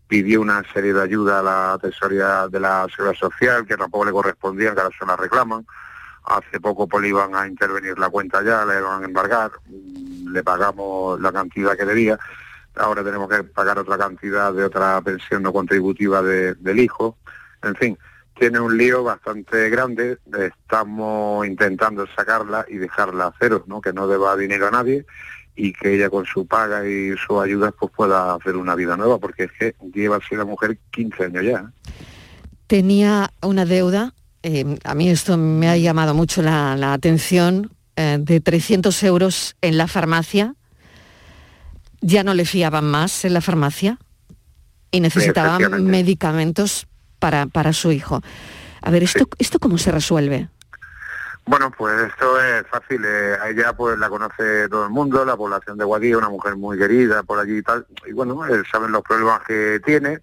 [0.06, 4.12] pidió una serie de ayuda a la tesorería de la Seguridad Social, que tampoco le
[4.12, 5.66] correspondían, que ahora se la reclaman.
[6.24, 10.44] Hace poco pues le iban a intervenir la cuenta ya, le iban a embargar, le
[10.44, 12.16] pagamos la cantidad que debía
[12.76, 17.16] ahora tenemos que pagar otra cantidad de otra pensión no contributiva del hijo,
[17.62, 17.98] en fin,
[18.38, 23.82] tiene un lío bastante grande, estamos intentando sacarla y dejarla a cero, ¿no?
[23.82, 25.04] que no deba dinero a nadie
[25.54, 29.18] y que ella con su paga y su ayuda pues pueda hacer una vida nueva,
[29.18, 31.70] porque es que lleva así la mujer 15 años ya.
[32.66, 38.40] Tenía una deuda, eh, a mí esto me ha llamado mucho la, atención, eh, de
[38.40, 40.54] 300 euros en la farmacia,
[42.00, 43.98] ya no le fiaban más en la farmacia
[44.90, 46.86] y necesitaban medicamentos
[47.18, 48.20] para, para su hijo.
[48.82, 50.48] A ver, ¿esto, ¿esto cómo se resuelve?
[51.46, 53.04] Bueno, pues esto es fácil.
[53.04, 56.56] Eh, a ella pues la conoce todo el mundo, la población de Guadí, una mujer
[56.56, 57.86] muy querida por allí y tal.
[58.06, 60.20] Y bueno, eh, saben los problemas que tiene.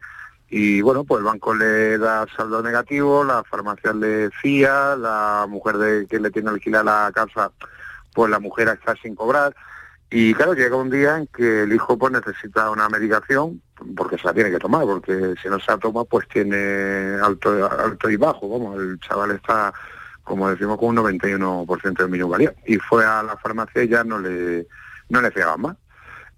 [0.49, 5.77] Y bueno, pues el banco le da saldo negativo, la farmacia le fía, la mujer
[5.77, 7.51] de que le tiene alquilada la casa,
[8.13, 9.53] pues la mujer está sin cobrar
[10.09, 13.61] Y claro, llega un día en que el hijo pues necesita una medicación,
[13.95, 17.69] porque se la tiene que tomar, porque si no se la toma pues tiene alto,
[17.69, 19.73] alto y bajo, vamos, el chaval está,
[20.23, 22.53] como decimos, con un 91% de minuvalía.
[22.65, 24.67] Y fue a la farmacia y ya no le,
[25.09, 25.77] no le fiaban más.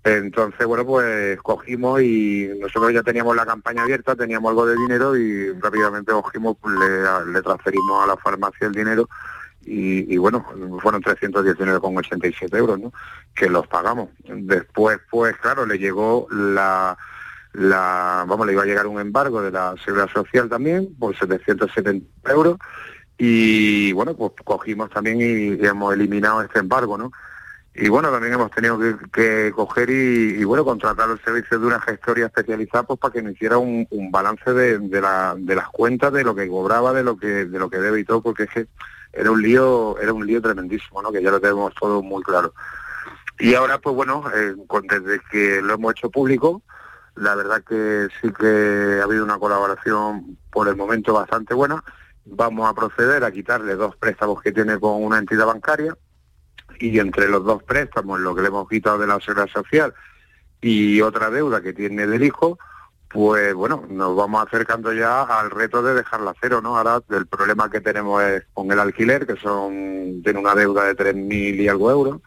[0.04, 5.16] Entonces, bueno, pues cogimos y nosotros ya teníamos la campaña abierta, teníamos algo de dinero
[5.16, 6.74] y rápidamente cogimos, pues,
[7.28, 9.08] le transferimos a la farmacia el dinero
[9.72, 10.44] y, bueno,
[10.82, 12.92] fueron 319,87 euros, ¿no?
[13.36, 14.10] Que los pagamos.
[14.24, 16.98] Después, pues claro, le llegó la,
[17.54, 22.32] la, vamos, le iba a llegar un embargo de la Seguridad Social también por 770
[22.32, 22.58] euros
[23.18, 27.12] y bueno, pues cogimos también y, hemos eliminado este embargo, ¿no?
[27.76, 28.80] Y bueno, también hemos tenido
[29.12, 33.34] que, coger y, bueno, contratar el servicio de una gestoría especializada pues para que nos
[33.34, 37.18] hiciera un, balance de, de, la, de las cuentas, de lo que cobraba, de lo
[37.18, 38.68] que, de lo que debe y todo, porque es que
[39.14, 41.12] era un lío, era un lío tremendísimo, ¿no?
[41.12, 42.54] Que ya lo tenemos todo muy claro.
[43.40, 44.54] Y ahora, pues bueno, eh,
[44.90, 46.62] desde que lo hemos hecho público,
[47.16, 51.84] la verdad que sí que ha habido una colaboración por el momento bastante buena.
[52.26, 55.98] Vamos a proceder a quitarle dos préstamos que tiene con una entidad bancaria
[56.80, 59.94] y entre los dos préstamos, lo que le hemos quitado de la seguridad social
[60.62, 62.60] y otra deuda que tiene del hijo,
[63.10, 66.78] pues bueno, nos vamos acercando ya al reto de dejarla cero, ¿no?
[66.78, 70.96] Ahora el problema que tenemos es con el alquiler, que son tiene una deuda de
[70.96, 72.22] 3.000 y algo euros.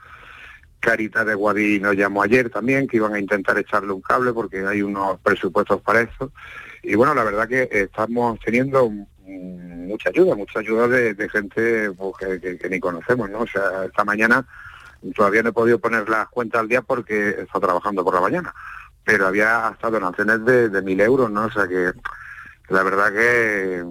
[0.81, 4.67] Carita de Guadí nos llamó ayer también, que iban a intentar echarle un cable porque
[4.67, 6.33] hay unos presupuestos para eso.
[6.83, 12.69] Y bueno, la verdad que estamos teniendo mucha ayuda, mucha ayuda de, gente pues, que,
[12.69, 13.43] ni conocemos, ¿no?
[13.43, 14.45] O sea, esta mañana
[15.15, 18.53] todavía no he podido poner las cuentas al día porque está trabajando por la mañana
[19.05, 21.47] pero había hasta donaciones de, de mil euros, ¿no?
[21.47, 21.93] O sea que
[22.69, 23.85] la verdad que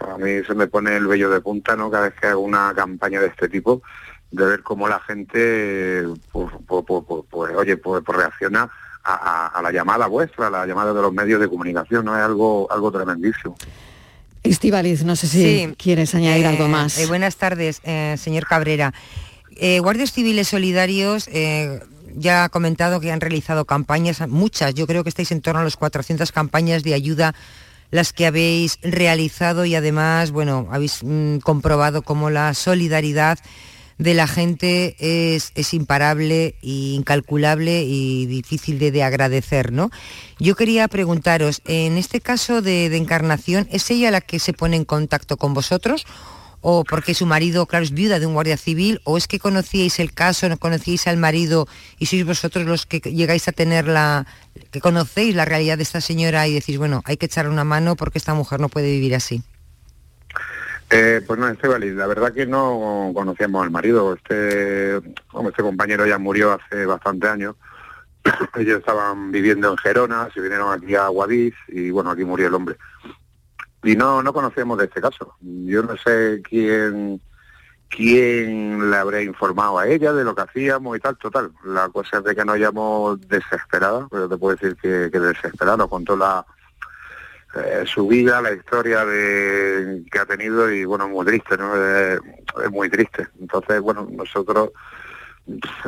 [0.00, 1.90] a mí se me pone el vello de punta, ¿no?
[1.90, 3.82] Cada vez que hago una campaña de este tipo,
[4.30, 8.70] de ver cómo la gente, pues, pues, pues, pues oye, pues, reacciona
[9.04, 12.16] a, la llamada vuestra, a la llamada de los medios de comunicación, ¿no?
[12.16, 13.56] Es algo, algo tremendísimo.
[14.42, 16.98] Estivaliz, no sé si quieres añadir algo eh, más.
[16.98, 18.92] Eh, buenas tardes, eh, señor Cabrera.
[19.80, 21.28] Guardias Civiles Solidarios
[22.16, 25.64] ya ha comentado que han realizado campañas, muchas, yo creo que estáis en torno a
[25.64, 27.34] los 400 campañas de ayuda
[27.90, 33.38] las que habéis realizado y además, bueno, habéis mm, comprobado cómo la solidaridad
[33.98, 39.90] de la gente es, imparable e incalculable y difícil de, agradecer, ¿no?
[40.40, 44.76] Yo quería preguntaros, en este caso de, de Encarnación, ¿es ella la que se pone
[44.76, 46.06] en contacto con vosotros
[46.62, 49.98] o porque su marido, claro, es viuda de un guardia civil, o es que conocíais
[49.98, 51.66] el caso, no conocíais al marido
[51.98, 54.26] y sois vosotros los que llegáis a tener la,
[54.70, 57.96] que conocéis la realidad de esta señora y decís, bueno, hay que echarle una mano
[57.96, 59.42] porque esta mujer no puede vivir así.
[60.90, 64.14] Eh, pues no, Estebaliz, la verdad que no conocíamos al marido.
[64.14, 67.56] Este, este compañero ya murió hace bastante años.
[68.56, 72.54] Ellos estaban viviendo en Gerona, se vinieron aquí a Guadix y bueno, aquí murió el
[72.54, 72.76] hombre
[73.82, 75.36] y no no conocemos de este caso.
[75.40, 77.20] Yo no sé quién
[77.88, 81.52] quién le habría informado a ella de lo que hacíamos y tal, total.
[81.64, 85.88] La cosa es de que nos hayamos desesperado, pero te puedo decir que, que desesperado,
[85.88, 86.44] contó la
[87.54, 91.76] eh, su vida, la historia de que ha tenido y bueno, muy triste, ¿no?
[91.76, 92.18] Es,
[92.70, 93.28] muy triste.
[93.38, 94.70] Entonces, bueno, nosotros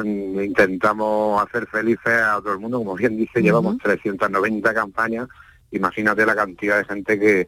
[0.05, 5.29] intentamos hacer felices a todo el mundo, como bien dice, llevamos 390 campañas,
[5.71, 7.47] imagínate la cantidad de gente que,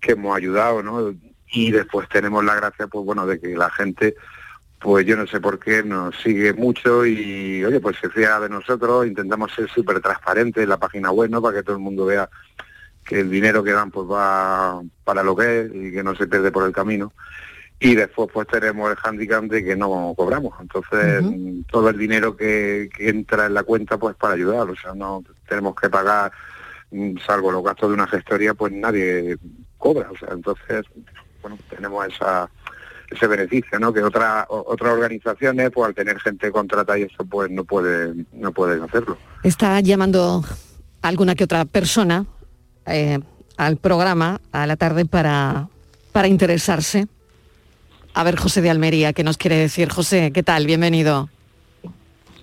[0.00, 1.14] que hemos ayudado, ¿no?
[1.50, 4.14] Y después tenemos la gracia, pues bueno, de que la gente,
[4.78, 8.48] pues yo no sé por qué, nos sigue mucho y, oye, pues se fía de
[8.48, 11.40] nosotros, intentamos ser súper transparentes en la página web, ¿no?
[11.40, 12.28] Para que todo el mundo vea
[13.08, 16.26] que el dinero que dan pues va para lo que es y que no se
[16.26, 17.12] pierde por el camino.
[17.80, 20.54] Y después pues tenemos el handicap de que no cobramos.
[20.60, 21.24] Entonces
[21.70, 24.68] todo el dinero que, que entra en la cuenta pues para ayudar.
[24.68, 26.30] O sea, no tenemos que pagar
[26.90, 29.38] mm, salvo los gastos de una gestoría, pues nadie
[29.78, 30.10] cobra.
[30.10, 30.84] O sea, entonces,
[31.40, 32.50] bueno, tenemos esa,
[33.10, 33.92] ese beneficio, ¿no?
[33.92, 38.52] Que otra, otras organizaciones, pues al tener gente contratada y eso, pues no puede, no
[38.52, 39.16] pueden hacerlo.
[39.42, 40.44] Está llamando
[41.02, 42.26] alguna que otra persona
[42.86, 43.18] eh,
[43.56, 45.68] al programa a la tarde para,
[46.12, 47.06] para interesarse.
[48.14, 49.90] A ver, José de Almería, ¿qué nos quiere decir?
[49.90, 50.66] José, ¿qué tal?
[50.66, 51.28] Bienvenido.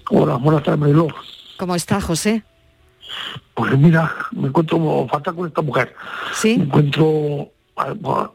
[0.10, 1.08] Hola, buenas tardes, Mariló.
[1.58, 2.43] ¿Cómo está, José?
[3.54, 5.96] Pues mira, me encuentro falta con esta mujer.
[6.33, 6.58] Sí.
[6.58, 7.52] Me encuentro,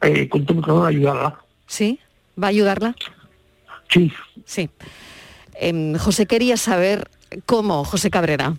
[0.03, 1.39] eh, encuentro ayudarla.
[1.67, 2.01] Sí,
[2.43, 2.95] ¿va a ayudarla?
[3.89, 4.13] Sí.
[4.45, 4.71] Sí.
[5.55, 7.11] Em, José quería saber
[7.47, 8.55] cómo, José Cabrera.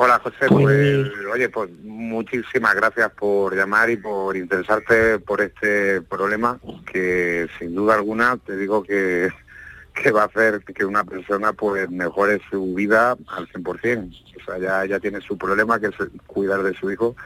[0.00, 6.02] Hola José, pues, pues, oye, pues muchísimas gracias por llamar y por interesarte por este
[6.02, 6.60] problema
[6.92, 9.28] que sin duda alguna te digo que,
[10.02, 14.24] que va a hacer que una persona pues mejore su vida al 100%.
[14.40, 15.94] O sea, ya, ya tiene su problema que es
[16.26, 17.16] cuidar de su hijo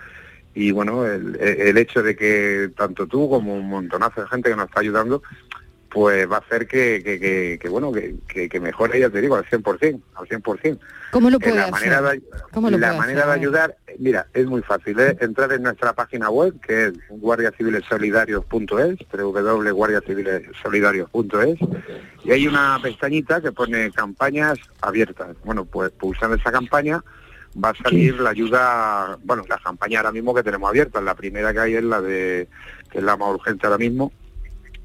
[0.55, 4.57] y bueno, el, el hecho de que tanto tú como un montonazo de gente que
[4.57, 5.23] nos está ayudando,
[5.93, 8.17] pues va a hacer que, que, que, bueno, que,
[8.49, 10.79] que, mejore, ya te digo, al 100%, al 100%.
[11.11, 11.73] ¿Cómo lo puede la hacer?
[11.73, 13.35] Manera de, ¿Cómo lo la puede manera hacer?
[13.35, 18.99] de ayudar, mira, es muy fácil, es entrar en nuestra página web, que es guardiacivilesolidarios.es,
[19.13, 21.59] www.guardiacivilesolidarios.es,
[22.25, 25.37] y hay una pestañita que pone campañas abiertas.
[25.45, 27.05] Bueno, pues pulsando esa campaña
[27.63, 31.53] va a salir la ayuda, bueno, la campaña ahora mismo que tenemos abierta, la primera
[31.53, 32.49] que hay es la de,
[32.91, 34.11] que es la más urgente ahora mismo,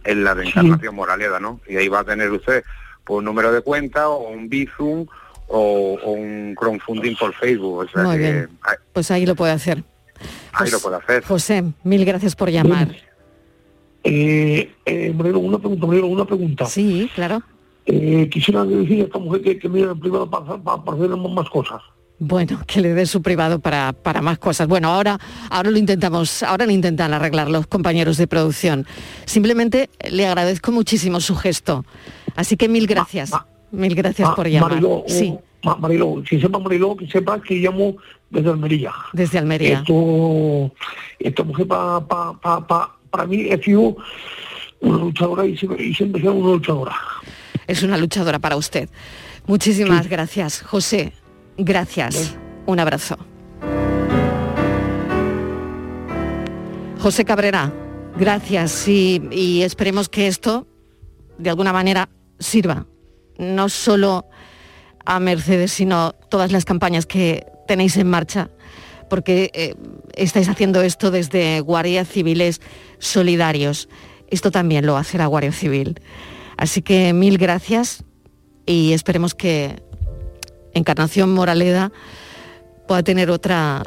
[0.08, 1.60] es la de Encarnación Moraleda, ¿no?
[1.68, 2.64] Y ahí va a tener usted
[3.04, 5.06] pues, un número de cuenta o un Bizum
[5.48, 7.80] o, o un crowdfunding por Facebook.
[7.80, 8.50] O sea Muy que bien.
[8.62, 9.84] ahí, Pues ahí lo puede hacer.
[10.54, 11.24] ahí lo puede hacer.
[11.26, 12.96] José, mil gracias por llamar.
[14.04, 16.66] Eh, eh, Marilo, una pregunta, Marilo, una pregunta.
[16.66, 17.42] Sí, claro.
[17.86, 21.50] Eh, quisiera decir a esta mujer que, que en privado para, para, para hacer más
[21.50, 21.82] cosas.
[22.20, 24.68] Bueno, que le dé su privado para, para más cosas.
[24.68, 28.86] Bueno, ahora, ahora lo intentamos, ahora lo intentan arreglar los compañeros de producción.
[29.26, 31.86] Simplemente le agradezco muchísimo su gesto.
[32.36, 33.32] Así que mil gracias.
[33.72, 34.72] Mil gracias por llamar.
[34.72, 37.98] Mariló, Sí, Ma- Mariló, si sepa Mariló, que sepa que llamo
[38.30, 38.94] desde Almería.
[39.14, 39.80] desde Almería.
[39.80, 40.72] Esto,
[41.20, 43.98] esta mujer pa, pa, pa, pa- para mí ha sido
[44.80, 46.96] una luchadora y siempre, y siempre una luchadora.
[47.68, 48.88] Es una luchadora para usted.
[49.48, 51.12] Muchísimas gracias, José.
[51.58, 52.36] Gracias.
[52.66, 53.18] Un abrazo.
[57.00, 57.72] José Cabrera,
[58.18, 60.68] gracias y, y esperemos que esto
[61.38, 62.88] de alguna manera sirva
[63.38, 64.26] no solo
[65.06, 68.50] a Mercedes, sino todas las campañas que tenéis en marcha,
[69.10, 69.76] porque eh,
[70.16, 72.62] estáis haciendo esto desde Guardias Civiles
[73.00, 73.88] Solidarios.
[74.30, 76.02] Esto también lo hace la Guardia Civil.
[76.58, 78.04] Así que mil gracias
[78.66, 79.82] y esperemos que
[80.74, 81.92] Encarnación Moraleda
[82.88, 83.84] pueda tener otra,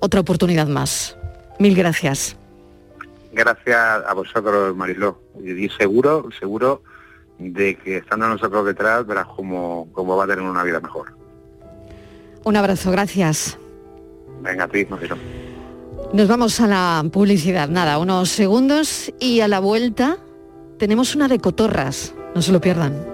[0.00, 1.16] otra oportunidad más.
[1.58, 2.36] Mil gracias.
[3.32, 5.20] Gracias a vosotros, Mariló.
[5.42, 6.82] Y seguro, seguro
[7.38, 11.14] de que estando nosotros detrás verás cómo, cómo va a tener una vida mejor.
[12.44, 13.58] Un abrazo, gracias.
[14.42, 15.16] Venga, a ti, Mariló.
[16.12, 17.68] Nos vamos a la publicidad.
[17.68, 20.18] Nada, unos segundos y a la vuelta
[20.78, 22.14] tenemos una de cotorras.
[22.34, 23.13] No se lo pierdan.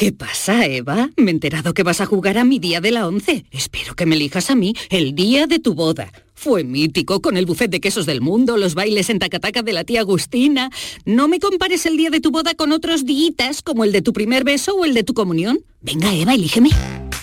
[0.00, 1.10] ¿Qué pasa, Eva?
[1.18, 3.44] Me he enterado que vas a jugar a mi día de la once.
[3.50, 6.10] Espero que me elijas a mí el día de tu boda.
[6.32, 9.84] Fue mítico con el buffet de quesos del mundo, los bailes en tacataca de la
[9.84, 10.70] tía Agustina.
[11.04, 14.14] No me compares el día de tu boda con otros días como el de tu
[14.14, 15.58] primer beso o el de tu comunión.
[15.82, 16.70] Venga, Eva, elígeme.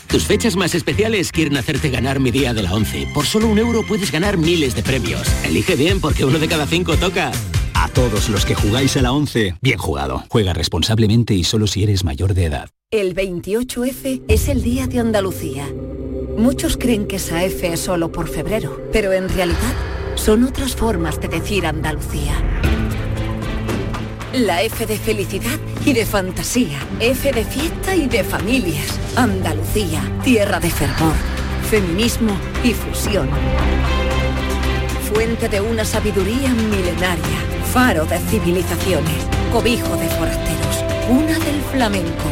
[0.07, 3.09] Tus fechas más especiales quieren hacerte ganar mi día de la 11.
[3.13, 5.27] Por solo un euro puedes ganar miles de premios.
[5.43, 7.31] Elige bien porque uno de cada cinco toca.
[7.73, 10.23] A todos los que jugáis a la 11, bien jugado.
[10.29, 12.69] Juega responsablemente y solo si eres mayor de edad.
[12.89, 15.67] El 28F es el Día de Andalucía.
[16.37, 19.75] Muchos creen que esa F es solo por febrero, pero en realidad
[20.15, 22.56] son otras formas de decir Andalucía.
[24.34, 28.99] La F de felicidad y de fantasía, F de fiesta y de familias.
[29.15, 31.13] Andalucía, tierra de fervor,
[31.69, 33.30] feminismo y fusión.
[35.11, 37.39] Fuente de una sabiduría milenaria,
[37.73, 39.15] faro de civilizaciones,
[39.53, 42.30] cobijo de forasteros, cuna del flamenco.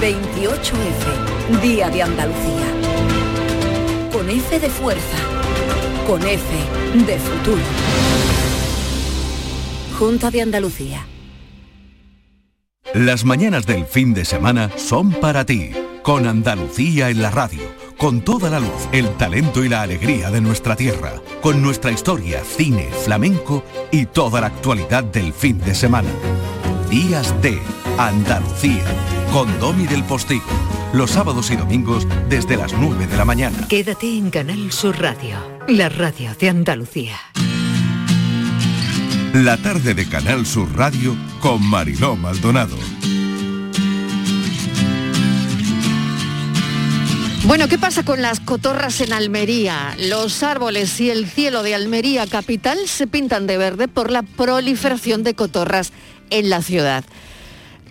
[0.00, 2.66] 28F, Día de Andalucía.
[4.12, 5.18] Con F de fuerza,
[6.04, 6.44] con F
[7.06, 8.33] de futuro.
[9.98, 11.06] Junta de Andalucía.
[12.94, 15.70] Las mañanas del fin de semana son para ti,
[16.02, 17.62] con Andalucía en la radio,
[17.96, 22.42] con toda la luz, el talento y la alegría de nuestra tierra, con nuestra historia,
[22.44, 26.10] cine, flamenco y toda la actualidad del fin de semana.
[26.90, 27.60] Días de
[27.96, 28.84] Andalucía,
[29.32, 30.44] con Domi del Postigo,
[30.92, 33.66] los sábados y domingos desde las 9 de la mañana.
[33.68, 35.36] Quédate en Canal Sur Radio,
[35.68, 37.16] la radio de Andalucía.
[39.34, 42.76] La tarde de Canal Sur Radio con Mariló Maldonado.
[47.44, 49.96] Bueno, ¿qué pasa con las cotorras en Almería?
[49.98, 55.24] Los árboles y el cielo de Almería capital se pintan de verde por la proliferación
[55.24, 55.92] de cotorras
[56.30, 57.04] en la ciudad.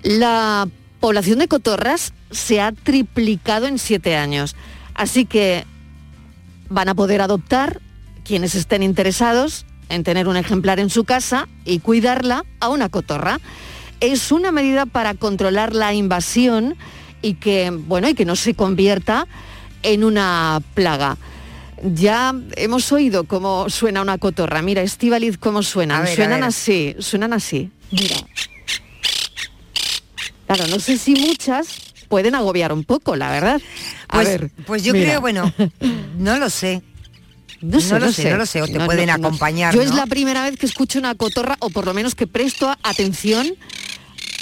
[0.01, 0.69] La
[1.01, 4.55] población de cotorras se ha triplicado en siete años,
[4.93, 5.65] así que
[6.69, 7.81] van a poder adoptar
[8.23, 13.39] quienes estén interesados en tener un ejemplar en su casa y cuidarla a una cotorra.
[13.99, 16.75] Es una medida para controlar la invasión
[17.21, 19.27] y que, bueno, y que no se convierta
[19.81, 21.17] en una plaga.
[21.83, 24.61] Ya hemos oído cómo suena una cotorra.
[24.61, 26.07] Mira, Estivaliz, cómo suenan.
[26.07, 27.69] suenan así, suenan así.
[27.91, 28.15] Mira.
[30.47, 31.67] Claro, no sé si muchas
[32.09, 33.61] pueden agobiar un poco, la verdad.
[34.07, 34.51] A Pues, ver.
[34.65, 35.05] pues yo mira.
[35.05, 35.51] creo, bueno,
[36.17, 36.81] no lo sé.
[37.63, 39.27] No sé, lo sé, no lo sé, o te No, pueden no, no.
[39.27, 39.73] acompañar.
[39.73, 39.89] Yo ¿no?
[39.89, 43.53] es la primera vez que escucho una cotorra, o por lo menos que presto atención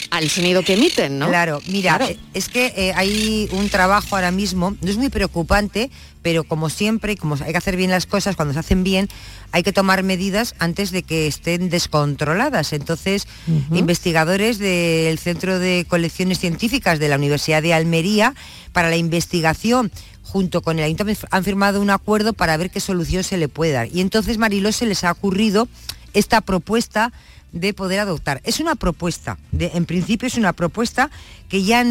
[0.10, 1.30] al sonido que emiten, ¿no?
[1.30, 2.12] Claro, mira, Claro.
[2.12, 5.90] eh, es que eh, hay un trabajo ahora mismo, no es muy preocupante,
[6.22, 9.08] pero como siempre, como hay que hacer bien las cosas, cuando se hacen bien,
[9.54, 12.74] hay que tomar medidas antes de que estén descontroladas.
[12.74, 13.26] Entonces,
[13.72, 18.36] investigadores del Centro de Colecciones Científicas de la Universidad de Almería,
[18.74, 19.92] para la investigación
[20.32, 23.74] junto con el ayuntamiento han firmado un acuerdo para ver qué solución se le puede
[23.74, 23.90] dar.
[23.92, 25.68] Y entonces, Mariló, se les ha ocurrido
[26.14, 27.12] esta propuesta
[27.52, 28.40] de poder adoptar.
[28.46, 31.12] Es una propuesta, en principio es una propuesta
[31.50, 31.84] que ya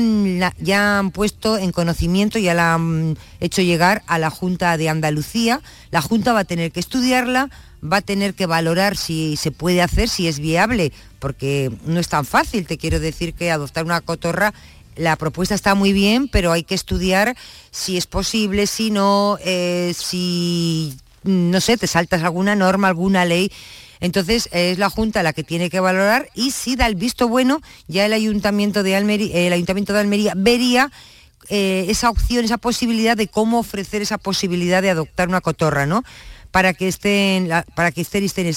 [0.58, 5.60] ya han puesto en conocimiento, ya la han hecho llegar a la Junta de Andalucía.
[5.90, 7.50] La Junta va a tener que estudiarla,
[7.84, 12.08] va a tener que valorar si se puede hacer, si es viable, porque no es
[12.08, 14.54] tan fácil, te quiero decir que adoptar una cotorra
[15.00, 17.34] la propuesta está muy bien, pero hay que estudiar
[17.70, 23.50] si es posible, si no, eh, si, no sé, te saltas alguna norma, alguna ley.
[24.00, 27.62] Entonces es la Junta la que tiene que valorar y si da el visto bueno,
[27.88, 30.90] ya el Ayuntamiento de Almería, el Ayuntamiento de Almería vería
[31.48, 36.04] eh, esa opción, esa posibilidad de cómo ofrecer esa posibilidad de adoptar una cotorra, ¿no?
[36.50, 38.04] Para que estén, para que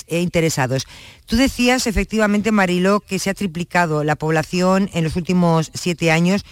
[0.09, 0.87] interesados.
[1.25, 6.43] Tú decías efectivamente, Mariló, que se ha triplicado la población en los últimos siete años.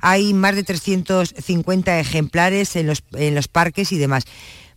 [0.00, 4.24] Hay más de 350 ejemplares en los, en los parques y demás.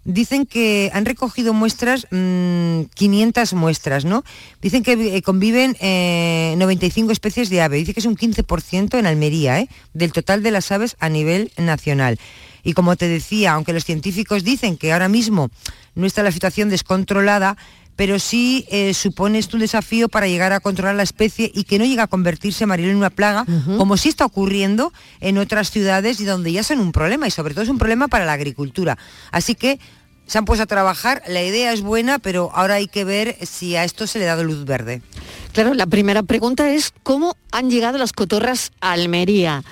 [0.06, 4.26] Dicen que han recogido muestras, mm, 500 muestras, ¿no?
[4.62, 7.78] Dicen que eh, conviven eh, 95 especies de ave.
[7.78, 9.70] Dice que es un 15% en Almería, ¿eh?
[9.94, 12.20] Del total de las aves a nivel nacional.
[12.64, 15.50] Y como te decía, aunque los científicos dicen que ahora mismo
[15.96, 17.58] no está la situación descontrolada,
[17.96, 21.78] pero sí eh, supone esto un desafío para llegar a controlar la especie y que
[21.78, 23.46] no llegue a convertirse, Marilén, en una plaga,
[23.78, 27.54] como sí está ocurriendo en otras ciudades y donde ya son un problema, y sobre
[27.54, 28.98] todo es un problema para la agricultura.
[29.32, 29.80] Así que
[30.26, 33.76] se han puesto a trabajar, la idea es buena, pero ahora hay que ver si
[33.76, 35.02] a esto se le ha dado luz verde.
[35.52, 39.64] Claro, la primera pregunta es cómo han llegado las cotorras a Almería.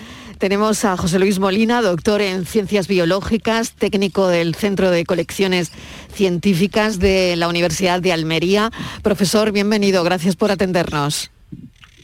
[0.42, 5.72] Tenemos a José Luis Molina, doctor en ciencias biológicas, técnico del Centro de Colecciones
[6.12, 8.72] Científicas de la Universidad de Almería.
[9.04, 11.30] Profesor, bienvenido, gracias por atendernos.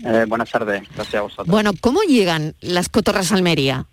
[0.06, 1.48] Eh, buenas tardes, gracias a vosotros.
[1.48, 3.88] Bueno, ¿cómo llegan las cotorras a Almería?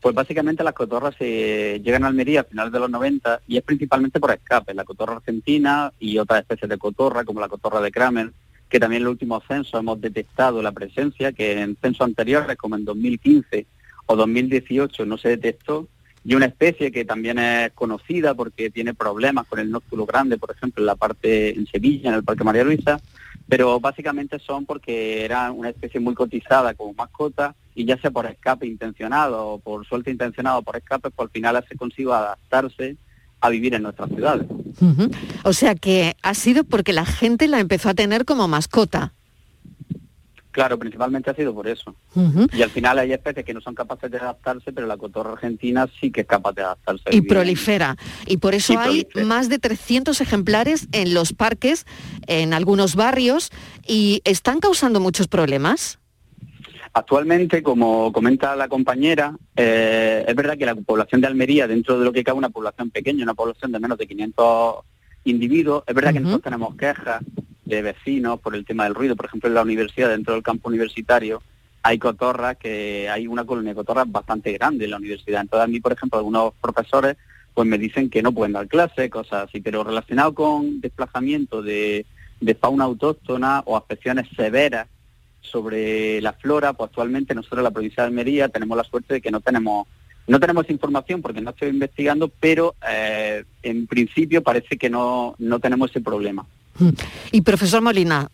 [0.00, 3.62] Pues básicamente las cotorras eh, llegan a Almería a finales de los 90 y es
[3.64, 7.92] principalmente por escape, la cotorra argentina y otras especies de cotorra como la cotorra de
[7.92, 8.32] Kramer,
[8.72, 12.74] que también en el último censo hemos detectado la presencia, que en censos anteriores como
[12.74, 13.66] en 2015
[14.06, 15.88] o 2018 no se detectó,
[16.24, 20.52] y una especie que también es conocida porque tiene problemas con el nóctulo grande, por
[20.52, 22.98] ejemplo, en la parte en Sevilla, en el Parque María Luisa,
[23.46, 28.24] pero básicamente son porque era una especie muy cotizada como mascota y ya sea por
[28.24, 32.96] escape intencionado o por suerte intencionado por escape, pues al final se consigo adaptarse
[33.42, 34.46] a vivir en nuestras ciudades.
[35.42, 39.12] O sea que ha sido porque la gente la empezó a tener como mascota.
[40.52, 41.96] Claro, principalmente ha sido por eso.
[42.52, 45.88] Y al final hay especies que no son capaces de adaptarse, pero la cotorra argentina
[45.98, 47.04] sí que es capaz de adaptarse.
[47.10, 47.96] Y prolifera.
[48.26, 49.24] Y por eso Y hay prolifera.
[49.26, 51.86] más de 300 ejemplares en los parques,
[52.26, 53.50] en algunos barrios,
[53.86, 55.98] y están causando muchos problemas.
[56.94, 62.04] Actualmente, como comenta la compañera, eh, es verdad que la población de Almería, dentro de
[62.04, 64.84] lo que cabe una población pequeña, una población de menos de 500
[65.24, 67.22] individuos, es verdad que nosotros tenemos quejas
[67.64, 69.16] de vecinos por el tema del ruido.
[69.16, 71.42] Por ejemplo, en la universidad, dentro del campo universitario,
[71.82, 75.40] hay cotorras, que hay una colonia de cotorras bastante grande en la universidad.
[75.40, 77.16] Entonces, a mí, por ejemplo, algunos profesores
[77.54, 82.06] pues me dicen que no pueden dar clases, cosas así, pero relacionado con desplazamiento de,
[82.40, 84.88] de fauna autóctona o afecciones severas
[85.42, 89.20] sobre la flora, pues actualmente nosotros en la provincia de Almería tenemos la suerte de
[89.20, 89.86] que no tenemos
[90.26, 95.58] no tenemos información porque no estoy investigando, pero eh, en principio parece que no, no
[95.58, 96.46] tenemos ese problema.
[97.32, 98.30] Y profesor Molina,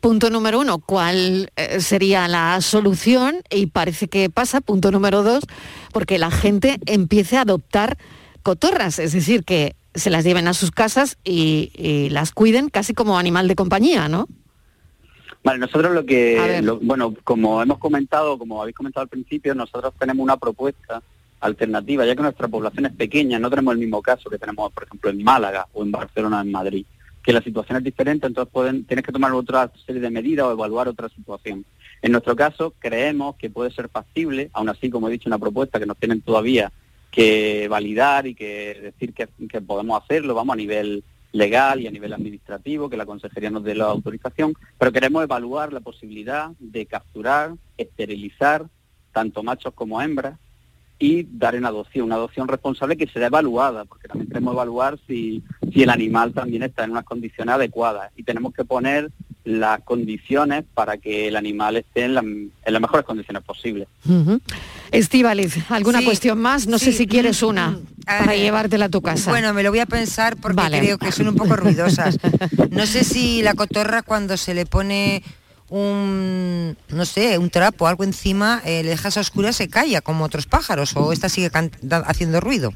[0.00, 3.36] punto número uno, ¿cuál eh, sería la solución?
[3.50, 5.44] Y parece que pasa, punto número dos,
[5.92, 7.98] porque la gente empiece a adoptar
[8.42, 13.18] cotorras, es decir, que se las lleven a sus casas y, las cuiden casi como
[13.18, 14.26] animal de compañía, ¿no?
[15.44, 20.22] Vale, nosotros lo que, bueno, como hemos comentado, como habéis comentado al principio, nosotros tenemos
[20.22, 21.02] una propuesta
[21.40, 24.84] alternativa, ya que nuestra población es pequeña, no tenemos el mismo caso que tenemos, por
[24.84, 26.86] ejemplo, en Málaga o en Barcelona, en Madrid,
[27.24, 30.52] que la situación es diferente, entonces pueden, tienes que tomar otra serie de medidas o
[30.52, 31.64] evaluar otra situación.
[32.00, 35.80] En nuestro caso, creemos que puede ser factible, aún así, como he dicho, una propuesta
[35.80, 36.70] que nos tienen todavía
[37.10, 41.02] que validar y que decir que, que podemos hacerlo, vamos a nivel
[41.32, 45.72] legal y a nivel administrativo, que la Consejería nos dé la autorización, pero queremos evaluar
[45.72, 48.66] la posibilidad de capturar, esterilizar
[49.12, 50.38] tanto machos como hembras
[50.98, 55.42] y dar en adopción, una adopción responsable que será evaluada, porque también queremos evaluar si,
[55.72, 58.12] si el animal también está en unas condiciones adecuadas.
[58.14, 59.10] Y tenemos que poner
[59.44, 63.88] las condiciones para que el animal esté en, las mejores condiciones posibles.
[64.08, 64.38] Uh
[65.68, 66.66] ¿alguna cuestión más?
[66.66, 69.30] No sé si quieres una para llevártela a tu casa.
[69.30, 72.18] Bueno, me lo voy a pensar porque creo que son un poco ruidosas.
[72.70, 75.22] No sé si la cotorra cuando se le pone
[75.72, 80.24] un, no sé, un trapo, algo encima, eh, le dejas a oscuras, se calla como
[80.24, 81.50] otros pájaros o esta sigue
[82.04, 82.74] haciendo ruido.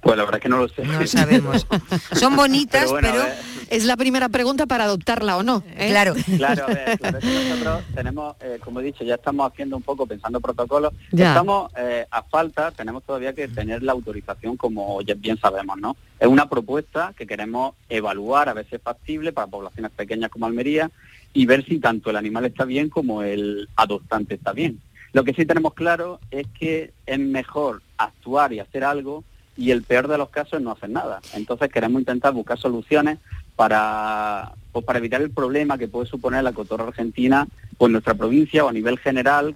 [0.00, 0.82] Pues la verdad es que no lo sé.
[0.84, 1.66] No sabemos.
[2.12, 3.22] Son bonitas, pero,
[3.68, 5.62] es la primera pregunta para adoptarla o no.
[5.76, 5.88] ¿eh?
[5.88, 6.14] Claro.
[6.36, 10.40] Claro, a ver, nosotros tenemos, eh, como he dicho, ya estamos haciendo un poco pensando
[10.40, 10.92] protocolos.
[11.12, 11.70] Estamos
[12.10, 15.96] a falta, tenemos todavía que tener la autorización, como ya bien sabemos, ¿no?
[16.18, 20.46] Es una propuesta que queremos evaluar, a ver si es factible para poblaciones pequeñas como
[20.46, 20.90] Almería
[21.32, 24.80] y ver si tanto el animal está bien como el adoptante está bien.
[25.12, 29.24] Lo que sí tenemos claro es que es mejor actuar y hacer algo
[29.60, 31.20] y el peor de los casos es no hacer nada.
[31.34, 33.18] Entonces queremos intentar buscar soluciones
[33.56, 37.46] para, pues, para evitar el problema que puede suponer la cotorra argentina
[37.76, 39.54] pues, en nuestra provincia o a nivel general,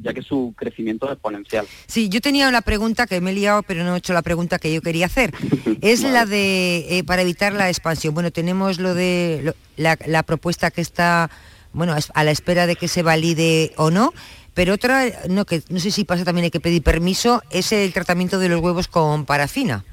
[0.00, 1.66] ya que su crecimiento es exponencial.
[1.88, 4.60] Sí, yo tenía una pregunta que me he liado, pero no he hecho la pregunta
[4.60, 5.34] que yo quería hacer.
[5.80, 8.14] Es la de, eh, para evitar la expansión.
[8.14, 11.30] Bueno, tenemos lo de la, propuesta que está,
[11.72, 14.12] bueno, a la espera de que se valide o no,
[14.56, 17.92] pero otra, no, que no sé si pasa también hay que pedir permiso, es el
[17.92, 19.84] tratamiento de los huevos con parafina.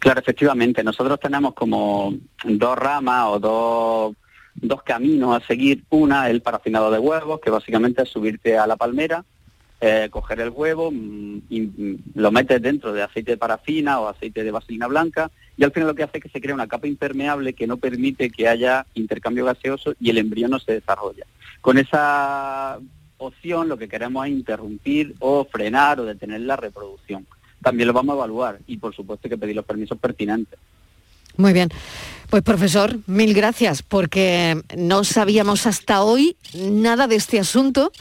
[0.00, 0.82] Claro, efectivamente.
[0.82, 4.16] Nosotros tenemos como dos ramas o dos,
[4.56, 5.84] dos caminos a seguir.
[5.90, 9.24] Una, el parafinado de huevos, que básicamente es subirte a la palmera,
[9.80, 14.42] eh, coger el huevo, mm, mm, lo metes dentro de aceite de parafina o aceite
[14.42, 16.88] de vaselina blanca y al final lo que hace es que se crea una capa
[16.88, 21.26] impermeable que no permite que haya intercambio gaseoso y el embrión no se desarrolla.
[21.60, 22.80] Con esa
[23.26, 27.26] opción lo que queremos es interrumpir o frenar o detener la reproducción.
[27.62, 30.58] También lo vamos a evaluar y por supuesto hay que pedir los permisos pertinentes.
[31.36, 31.70] Muy bien.
[32.28, 37.92] Pues profesor, mil gracias porque no sabíamos hasta hoy nada de este asunto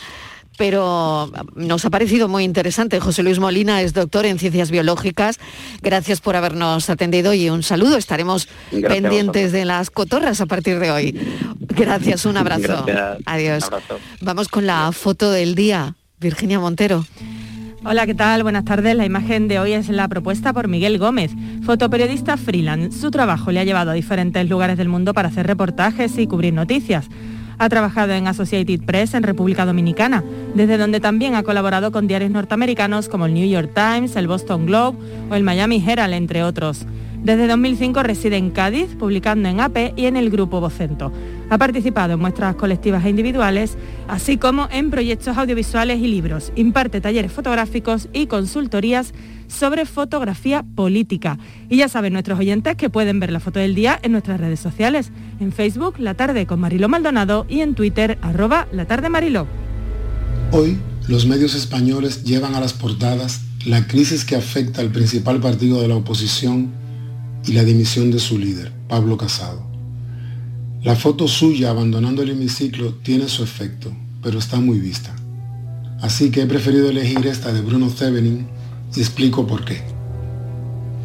[0.57, 2.99] pero nos ha parecido muy interesante.
[2.99, 5.39] José Luis Molina es doctor en ciencias biológicas.
[5.81, 7.97] Gracias por habernos atendido y un saludo.
[7.97, 11.19] Estaremos pendientes de las cotorras a partir de hoy.
[11.75, 12.85] Gracias, un abrazo.
[13.25, 13.69] Adiós.
[14.21, 15.95] Vamos con la foto del día.
[16.19, 17.05] Virginia Montero.
[17.83, 18.43] Hola, ¿qué tal?
[18.43, 18.95] Buenas tardes.
[18.95, 21.31] La imagen de hoy es la propuesta por Miguel Gómez,
[21.63, 22.99] fotoperiodista freelance.
[22.99, 26.53] Su trabajo le ha llevado a diferentes lugares del mundo para hacer reportajes y cubrir
[26.53, 27.07] noticias.
[27.61, 30.23] Ha trabajado en Associated Press en República Dominicana,
[30.55, 34.65] desde donde también ha colaborado con diarios norteamericanos como el New York Times, el Boston
[34.65, 34.97] Globe
[35.29, 36.87] o el Miami Herald, entre otros.
[37.23, 41.11] Desde 2005 reside en Cádiz, publicando en AP y en el Grupo Vocento.
[41.51, 43.77] Ha participado en muestras colectivas e individuales,
[44.07, 46.53] así como en proyectos audiovisuales y libros.
[46.55, 49.13] Imparte talleres fotográficos y consultorías
[49.49, 51.37] sobre fotografía política.
[51.69, 54.61] Y ya saben nuestros oyentes que pueden ver la foto del día en nuestras redes
[54.61, 59.45] sociales, en Facebook La Tarde con Mariló Maldonado y en Twitter arroba La Tarde Mariló.
[60.53, 60.77] Hoy
[61.09, 65.89] los medios españoles llevan a las portadas la crisis que afecta al principal partido de
[65.89, 66.71] la oposición
[67.45, 69.70] y la dimisión de su líder, Pablo Casado.
[70.83, 75.15] La foto suya abandonando el hemiciclo tiene su efecto, pero está muy vista.
[76.01, 78.47] Así que he preferido elegir esta de Bruno Zevenin
[78.95, 79.83] y explico por qué.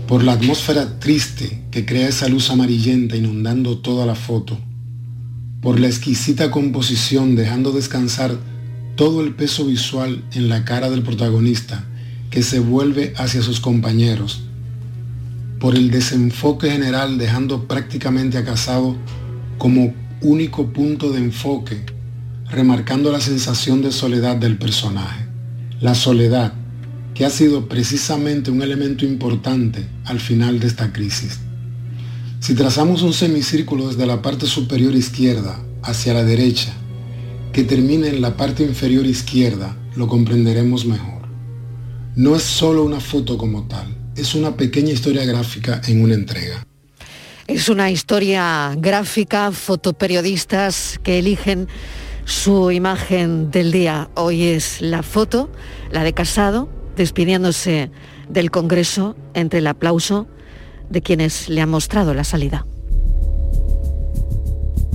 [0.09, 4.59] Por la atmósfera triste que crea esa luz amarillenta inundando toda la foto.
[5.61, 8.35] Por la exquisita composición dejando descansar
[8.95, 11.85] todo el peso visual en la cara del protagonista
[12.31, 14.41] que se vuelve hacia sus compañeros.
[15.61, 18.97] Por el desenfoque general dejando prácticamente a Casado
[19.59, 21.85] como único punto de enfoque,
[22.51, 25.27] remarcando la sensación de soledad del personaje.
[25.81, 26.53] La soledad
[27.15, 31.39] que ha sido precisamente un elemento importante al final de esta crisis.
[32.41, 36.75] Si trazamos un semicírculo desde la parte superior izquierda hacia la derecha,
[37.53, 41.23] que termina en la parte inferior izquierda, lo comprenderemos mejor.
[42.15, 46.67] No es solo una foto como tal, es una pequeña historia gráfica en una entrega.
[47.47, 51.69] Es una historia gráfica, fotoperiodistas que eligen
[52.25, 54.11] su imagen del día.
[54.15, 55.49] Hoy es la foto,
[55.93, 57.93] la de Casado, despidiéndose
[58.29, 60.27] del Congreso entre el aplauso
[60.91, 62.67] de quienes le han mostrado la salida.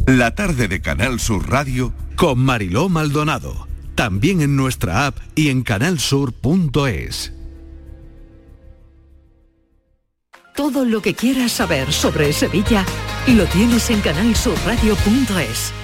[0.06, 3.68] La tarde de Canal Sur Radio con Mariló Maldonado.
[3.96, 7.32] También en nuestra app y en canalsur.es.
[10.56, 12.86] Todo lo que quieras saber sobre Sevilla
[13.28, 15.81] lo tienes en canalsurradio.es.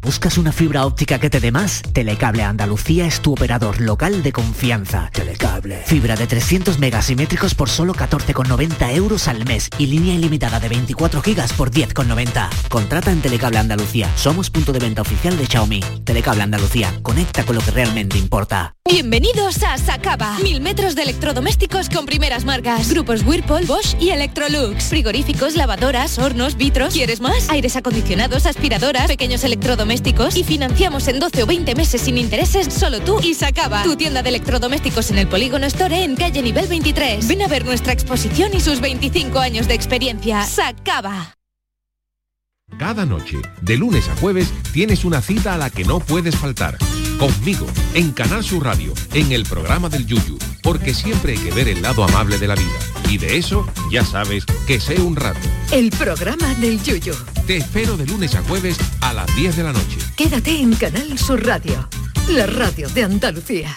[0.00, 1.82] ¿Buscas una fibra óptica que te dé más?
[1.92, 5.10] Telecable Andalucía es tu operador local de confianza.
[5.12, 5.82] Telecable.
[5.84, 11.20] Fibra de 300 megasimétricos por solo 14,90 euros al mes y línea ilimitada de 24
[11.20, 12.48] gigas por 10,90.
[12.68, 14.08] Contrata en Telecable Andalucía.
[14.14, 15.80] Somos punto de venta oficial de Xiaomi.
[16.04, 16.94] Telecable Andalucía.
[17.02, 18.74] Conecta con lo que realmente importa.
[18.88, 20.38] Bienvenidos a Sacaba.
[20.38, 22.88] Mil metros de electrodomésticos con primeras marcas.
[22.88, 24.84] Grupos Whirlpool, Bosch y Electrolux.
[24.84, 26.94] Frigoríficos, lavadoras, hornos, vitros.
[26.94, 27.50] ¿Quieres más?
[27.50, 33.00] Aires acondicionados, aspiradoras, pequeños electrodomésticos y financiamos en 12 o 20 meses sin intereses solo
[33.00, 33.82] tú y Sacaba.
[33.82, 37.26] Tu tienda de electrodomésticos en el Polígono Store en calle nivel 23.
[37.26, 40.44] Ven a ver nuestra exposición y sus 25 años de experiencia.
[40.44, 41.34] Sacaba.
[42.78, 46.76] Cada noche, de lunes a jueves, tienes una cita a la que no puedes faltar.
[47.18, 51.66] Conmigo, en Canal Sur Radio, en el programa del Yuyu, porque siempre hay que ver
[51.66, 52.78] el lado amable de la vida.
[53.08, 55.40] Y de eso, ya sabes, que sé un rato.
[55.72, 57.14] El programa del Yuyu.
[57.48, 59.96] Te espero de lunes a jueves a las 10 de la noche.
[60.18, 61.88] Quédate en Canal Sur Radio,
[62.28, 63.74] la radio de Andalucía.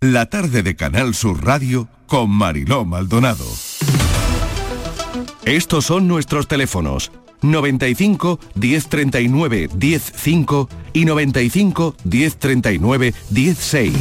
[0.00, 3.44] La tarde de Canal Sur Radio con Mariló Maldonado.
[5.44, 7.10] Estos son nuestros teléfonos
[7.42, 13.92] 95 1039 105 y 95 1039 16.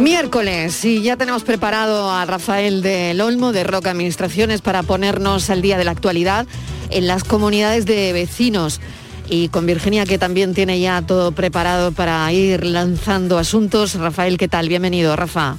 [0.00, 5.62] Miércoles y ya tenemos preparado a Rafael del Olmo de Roca Administraciones para ponernos al
[5.62, 6.46] día de la actualidad
[6.90, 8.80] en las comunidades de vecinos
[9.28, 13.94] y con Virginia que también tiene ya todo preparado para ir lanzando asuntos.
[13.94, 14.68] Rafael, ¿qué tal?
[14.68, 15.56] Bienvenido, Rafa.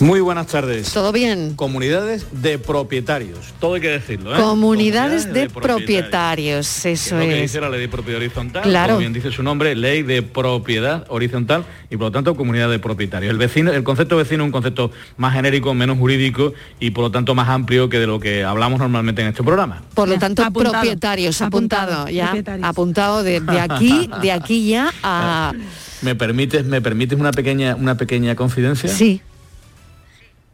[0.00, 0.92] Muy buenas tardes.
[0.94, 1.54] ¿Todo bien?
[1.56, 4.34] Comunidades de propietarios, todo hay que decirlo.
[4.34, 4.40] ¿eh?
[4.40, 7.06] Comunidades, de, propietarios, eso es.
[7.06, 7.12] es.
[7.12, 8.94] Lo que dice la ley de propiedad horizontal, Claro.
[8.94, 12.78] como bien dice su nombre, ley de propiedad horizontal y por lo tanto comunidad de
[12.78, 13.30] propietarios.
[13.30, 17.10] El vecino, el concepto vecino es un concepto más genérico, menos jurídico y por lo
[17.10, 19.82] tanto más amplio que de lo que hablamos normalmente en este programa.
[19.92, 20.72] Por lo tanto, Apuntado.
[20.72, 22.68] propietarios, apuntado, Apuntado, ya, propietarios.
[22.68, 25.52] apuntado de, de aquí, de aquí ya a...
[26.00, 28.88] ¿Me permites, me permites una pequeña, una pequeña confidencia?
[28.88, 29.20] Sí.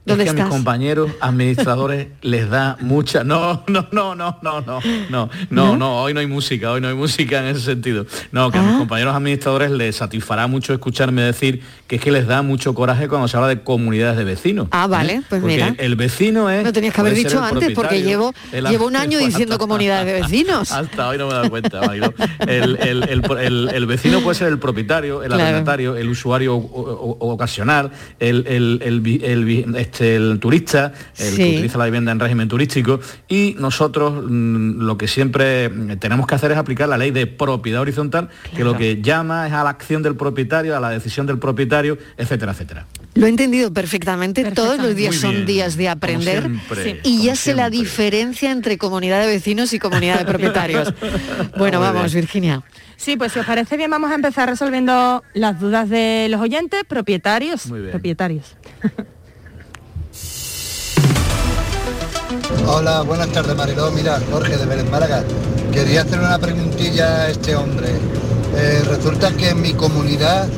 [0.07, 3.25] Es ¿Dónde que a mis compañeros administradores les da mucha.
[3.25, 4.81] No, no, no, no, no, no,
[5.11, 8.07] no, no, no, hoy no hay música, hoy no hay música en ese sentido.
[8.31, 8.65] No, que a Ah.
[8.65, 13.09] mis compañeros administradores les satisfará mucho escucharme decir que es que les da mucho coraje
[13.09, 14.69] cuando se habla de comunidades de vecinos.
[14.71, 15.75] Ah, vale, pues Porque mira.
[15.79, 16.65] El vecino es.
[16.65, 20.71] Lo tenías que haber dicho antes porque llevo, llevo un año diciendo comunidades de vecinos.
[20.71, 21.81] Hasta hoy no me he dado cuenta.
[22.47, 25.43] El, el- el- el- vecino puede ser el propietario, el Claro.
[25.43, 26.59] arrendatario, el usuario o-
[27.19, 27.91] o- ocasional,
[28.21, 28.45] el,
[29.97, 31.37] este, el turista, el Sí.
[31.37, 33.01] que utiliza la vivienda en régimen turístico.
[33.29, 37.27] Y nosotros mm, lo que siempre mm, tenemos que hacer es aplicar la ley de
[37.27, 41.27] propiedad horizontal, que lo que llama es a la acción del propietario, a la decisión
[41.27, 42.87] del propietario, etcétera, etcétera.
[43.15, 44.45] Lo he entendido perfectamente.
[44.53, 45.47] Todos los días Muy son bien.
[45.47, 50.19] días de aprender siempre, y ya sé la diferencia entre comunidad de vecinos y comunidad
[50.19, 50.93] de propietarios.
[51.57, 52.23] Bueno, Muy vamos, bien.
[52.25, 52.63] Virginia.
[52.97, 56.83] Sí, pues si os parece bien, vamos a empezar resolviendo las dudas de los oyentes,
[56.87, 57.67] propietarios.
[57.67, 57.91] Muy bien.
[57.93, 58.57] Propietarios.
[62.69, 63.93] Hola, buenas tardes Mariló.
[63.93, 65.23] Mira, Jorge de Vélez Málaga.
[65.73, 67.87] Quería hacer una preguntilla a este hombre.
[68.57, 70.49] Eh, resulta que en mi comunidad,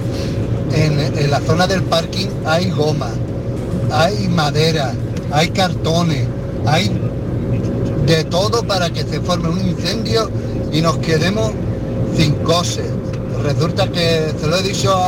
[0.73, 3.11] en, la zona del parking, hay goma,
[3.93, 4.95] hay madera,
[5.31, 6.27] hay cartones,
[6.65, 6.99] hay
[8.07, 10.31] de todo para que se forme un incendio
[10.73, 11.53] y nos quedemos
[12.17, 12.87] sin cosas.
[13.43, 14.99] Resulta que se lo he dicho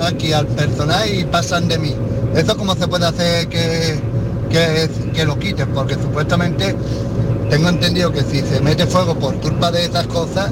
[0.00, 1.94] aquí al personal y pasan de mí.
[2.34, 4.00] ¿Eso cómo se puede hacer que,
[4.48, 5.68] que, que lo quiten?
[5.68, 6.74] Porque supuestamente
[7.50, 10.50] tengo entendido que si se mete fuego por culpa de esas cosas,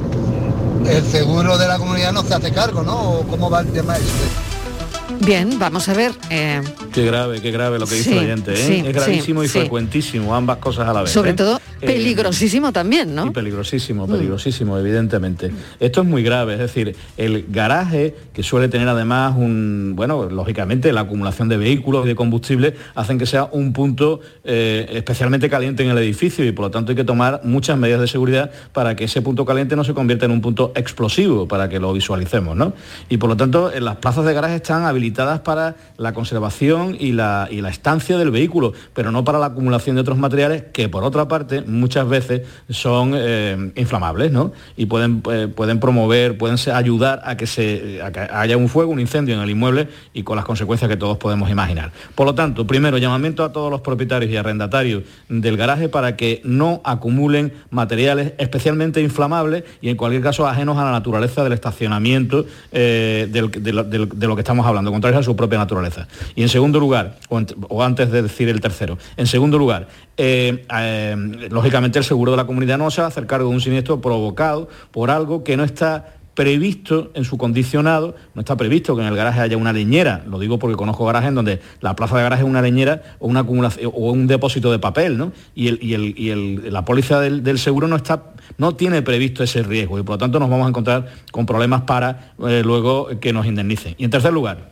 [0.89, 2.97] el seguro de la comunidad no se hace cargo, ¿no?
[3.11, 5.25] ¿O ¿Cómo va el tema ese?
[5.25, 6.13] Bien, vamos a ver.
[6.31, 6.63] eh,
[6.97, 8.57] Qué grave, qué grave lo que dice Sí, el oyente, ¿eh?
[8.57, 11.11] sí, es gravísimo sí, y frecuentísimo, ambas cosas a la vez.
[11.11, 11.35] sobre ¿eh?
[11.35, 13.27] todo Eh, Peligrosísimo también, ¿no?
[13.27, 13.33] Y Mm.
[13.35, 15.51] peligrosísimo, peligrosísimo, evidentemente.
[15.79, 20.91] Esto es muy grave, es decir, el garaje, que suele tener además un, bueno, lógicamente
[20.91, 25.91] la acumulación de vehículos y de combustible, hacen que sea un punto especialmente caliente en
[25.91, 29.05] el edificio y por lo tanto hay que tomar muchas medidas de seguridad para que
[29.05, 32.73] ese punto caliente no se convierta en un punto explosivo, para que lo visualicemos, ¿no?
[33.11, 37.49] Y por lo tanto, las plazas de garaje están habilitadas para la conservación y la,
[37.51, 41.05] y la estancia del vehículo, pero no para la acumulación de otros materiales que por
[41.05, 44.53] otra parte muchas veces son eh, inflamables ¿no?
[44.77, 48.01] y pueden, eh, pueden promover, pueden ayudar a que, se,
[48.33, 51.51] haya un fuego, un incendio en el inmueble y con las consecuencias que todos podemos
[51.51, 51.93] imaginar.
[52.15, 56.41] Por lo tanto, primero, llamamiento a todos los propietarios y arrendatarios del garaje para que
[56.45, 62.47] no acumulen materiales especialmente inflamables y en cualquier caso ajenos a la naturaleza del estacionamiento
[62.73, 66.09] eh, de lo que estamos hablando, contrarios a su propia naturaleza.
[66.35, 69.89] Y en segundo lugar, o, ant- o antes de decir el tercero, en segundo lugar,
[70.17, 71.17] eh, eh,
[71.51, 74.01] lógicamente el seguro de la comunidad no se va a hacer cargo de un siniestro
[74.01, 79.09] provocado por algo que no está previsto en su condicionado, no está previsto que en
[79.09, 82.23] el garaje haya una leñera, lo digo porque conozco garajes en donde la plaza de
[82.25, 85.33] garaje es una leñera o una acumulación o un depósito de papel, ¿no?
[85.55, 89.63] Y, el- y el- la póliza del, del seguro no está no tiene previsto ese
[89.63, 93.33] riesgo y por lo tanto nos vamos a encontrar con problemas para eh, luego que
[93.33, 93.95] nos indemnicen.
[93.99, 94.71] Y en tercer lugar,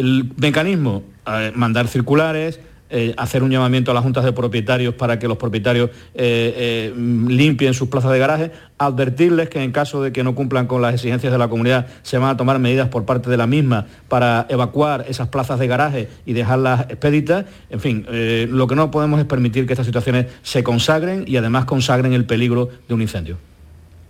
[0.00, 2.58] el mecanismo, eh, mandar circulares,
[2.92, 7.74] eh, hacer un llamamiento a las juntas de propietarios para que los propietarios eh, limpien
[7.74, 11.30] sus plazas de garaje, advertirles que en caso de que no cumplan con las exigencias
[11.30, 15.04] de la comunidad se van a tomar medidas por parte de la misma para evacuar
[15.06, 17.44] esas plazas de garaje y dejarlas expeditas.
[17.68, 18.06] En fin,
[18.50, 22.24] lo que no podemos es permitir que estas situaciones se consagren y además consagren el
[22.24, 23.36] peligro de un incendio.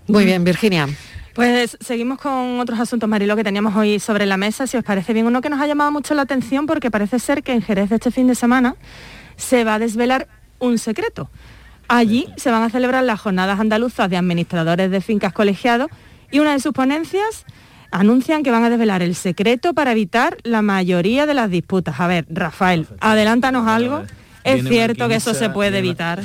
[0.07, 0.89] Muy bien, Virginia.
[1.35, 5.13] Pues seguimos con otros asuntos, Marilo, que teníamos hoy sobre la mesa, si os parece
[5.13, 5.27] bien.
[5.27, 7.97] Uno que nos ha llamado mucho la atención porque parece ser que en Jerez de
[7.97, 8.77] este fin de semana
[9.37, 10.29] se va a desvelar
[10.59, 11.31] un secreto.
[11.89, 15.89] Allí se van a celebrar las jornadas andaluzas de administradores de fincas colegiados
[16.31, 17.45] y una de sus ponencias
[17.91, 21.99] anuncian que van a desvelar el secreto para evitar la mayoría de las disputas.
[21.99, 24.05] A ver, Rafael, adelántanos algo.
[24.45, 26.23] Es cierto que eso se puede evitar.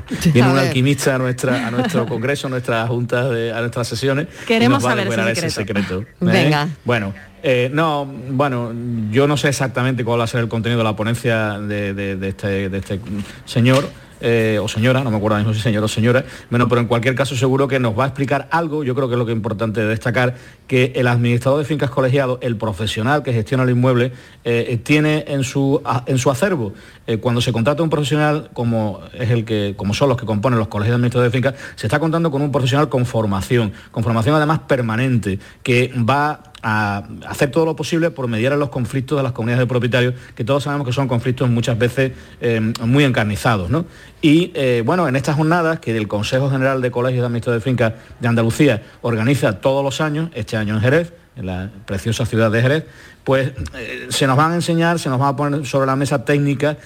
[0.32, 3.88] Viene A un alquimista a, nuestra, a nuestro congreso, a nuestras juntas, de- a nuestras
[3.88, 4.26] sesiones.
[4.42, 5.80] y Queremos nos va a saber ese desvelar ese secreto.
[5.98, 6.00] secreto.
[6.20, 6.42] ¿eh?
[6.44, 6.68] Venga.
[6.84, 8.72] Bueno, eh, no, bueno,
[9.10, 12.16] yo no sé exactamente cuál va a ser el contenido de la ponencia de, de-
[12.16, 13.00] de este, de este
[13.44, 13.88] señor.
[14.22, 17.14] Eh, o señora, no me acuerdo mismo si señor o señora, bueno, pero en cualquier
[17.14, 19.36] caso seguro que nos va a explicar algo, yo creo que es lo que es
[19.36, 24.12] importante destacar, que el administrador de fincas colegiados, el profesional que gestiona el inmueble,
[24.44, 26.72] eh, tiene en su, en su acervo,
[27.06, 30.58] eh, cuando se contrata un profesional como es el que, como son los que componen
[30.58, 34.04] los colegios de administradores de fincas, se está contando con un profesional con formación, con
[34.04, 39.18] formación además permanente, que va a hacer todo lo posible por mediar en los conflictos
[39.18, 43.04] de las comunidades de propietarios, que todos sabemos que son conflictos muchas veces eh, muy
[43.04, 43.68] encarnizados.
[43.68, 43.84] ¿no?
[44.20, 47.70] Y eh, bueno, en estas jornadas que el Consejo General de Colegios de Administradores de
[47.70, 52.50] Fincas de Andalucía organiza todos los años, este año en Jerez, en la preciosa ciudad
[52.50, 52.84] de Jerez,
[53.24, 56.24] pues eh, se nos van a enseñar, se nos van a poner sobre la mesa
[56.24, 56.76] técnicas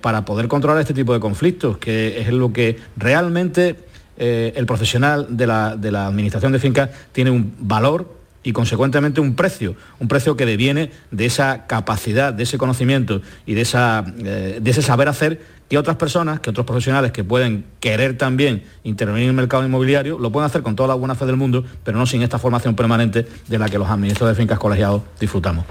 [0.00, 3.76] para poder controlar este tipo de conflictos, que es lo que realmente
[4.16, 9.34] el profesional de la, de la administración de fincas tiene un valor y consecuentemente un
[9.34, 14.58] precio, un precio que deviene de esa capacidad, de ese conocimiento y de, esa, eh,
[14.60, 19.24] de ese saber hacer que otras personas, que otros profesionales que pueden querer también intervenir
[19.24, 21.98] en el mercado inmobiliario, lo pueden hacer con toda la buena fe del mundo, pero
[21.98, 25.64] no sin esta formación permanente de la que los administradores de fincas colegiados disfrutamos.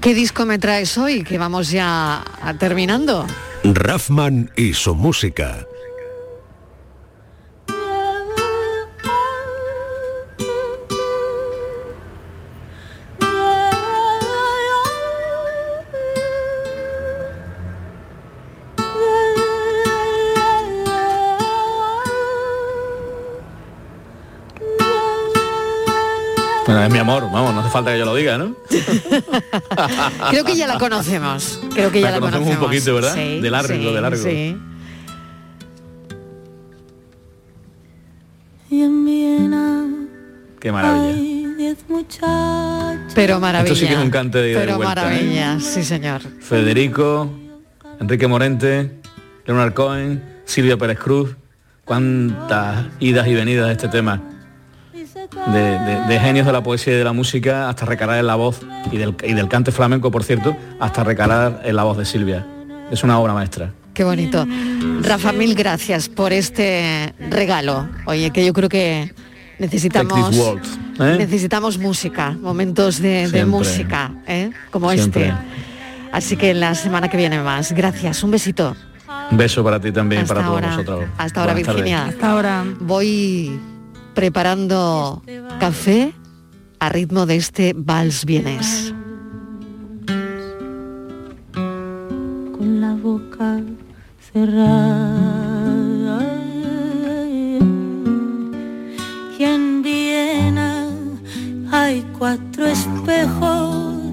[0.00, 1.24] ¿Qué disco me traes hoy?
[1.24, 2.24] Que vamos ya
[2.58, 3.26] terminando.
[3.64, 5.66] Raffman y su música.
[26.66, 28.56] Bueno, es mi amor, vamos, no hace falta que yo lo diga, ¿no?
[30.30, 31.60] Creo que ya la conocemos.
[31.74, 33.14] Creo que ya la, La conocemos un poquito, ¿verdad?
[33.14, 34.22] Sí, De largo, sí, de largo.
[34.22, 34.56] sí.
[38.70, 39.84] Y en Viena
[40.58, 41.14] Qué maravilla.
[43.14, 43.72] Pero maravilla.
[43.72, 45.04] Esto sí que es un cante de ida y Pero vuelta, ¿eh?
[45.04, 46.22] maravilla, sí señor.
[46.40, 47.30] Federico,
[48.00, 48.90] Enrique Morente,
[49.46, 51.36] Leonard Cohen, Silvia Pérez Cruz,
[51.84, 54.20] cuántas idas y venidas de este tema.
[55.52, 58.34] De, de- de genios de la poesía y de la música hasta recalar en la
[58.34, 58.60] voz
[58.92, 62.46] y del, y del cante flamenco, por cierto, hasta recalar en la voz de Silvia.
[62.90, 63.70] Es una obra maestra.
[63.94, 64.46] Qué bonito.
[65.02, 67.88] Rafa, mil gracias por este regalo.
[68.06, 69.12] Oye, que yo creo que
[69.58, 70.64] necesitamos world,
[71.00, 71.16] ¿eh?
[71.18, 74.50] necesitamos música, momentos de, música, ¿eh?
[74.70, 75.28] como Siempre.
[75.28, 75.34] este.
[76.12, 77.72] Así que la semana que viene más.
[77.72, 78.76] Gracias, un besito.
[79.30, 80.70] Un beso para ti también Hasta para todos ahora.
[80.70, 81.04] nosotros.
[81.18, 81.82] Hasta ahora, Buenas tardes.
[81.84, 82.04] Virginia.
[82.06, 82.64] Hasta ahora.
[82.80, 83.58] Voy
[84.14, 85.22] preparando
[85.60, 86.14] café
[86.78, 88.94] a ritmo de este vals vienes.
[92.56, 93.60] con la boca
[94.32, 95.44] cerrada.
[99.38, 100.86] Y en Viena
[101.70, 104.12] hay cuatro espejos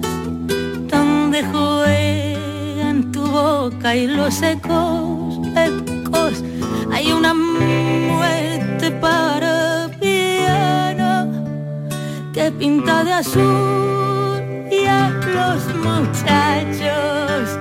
[0.88, 6.42] donde juegan tu boca y los ecos, ecos.
[6.92, 9.51] Hay una muerte para
[12.32, 17.58] que pinta de azul y a los muchachos.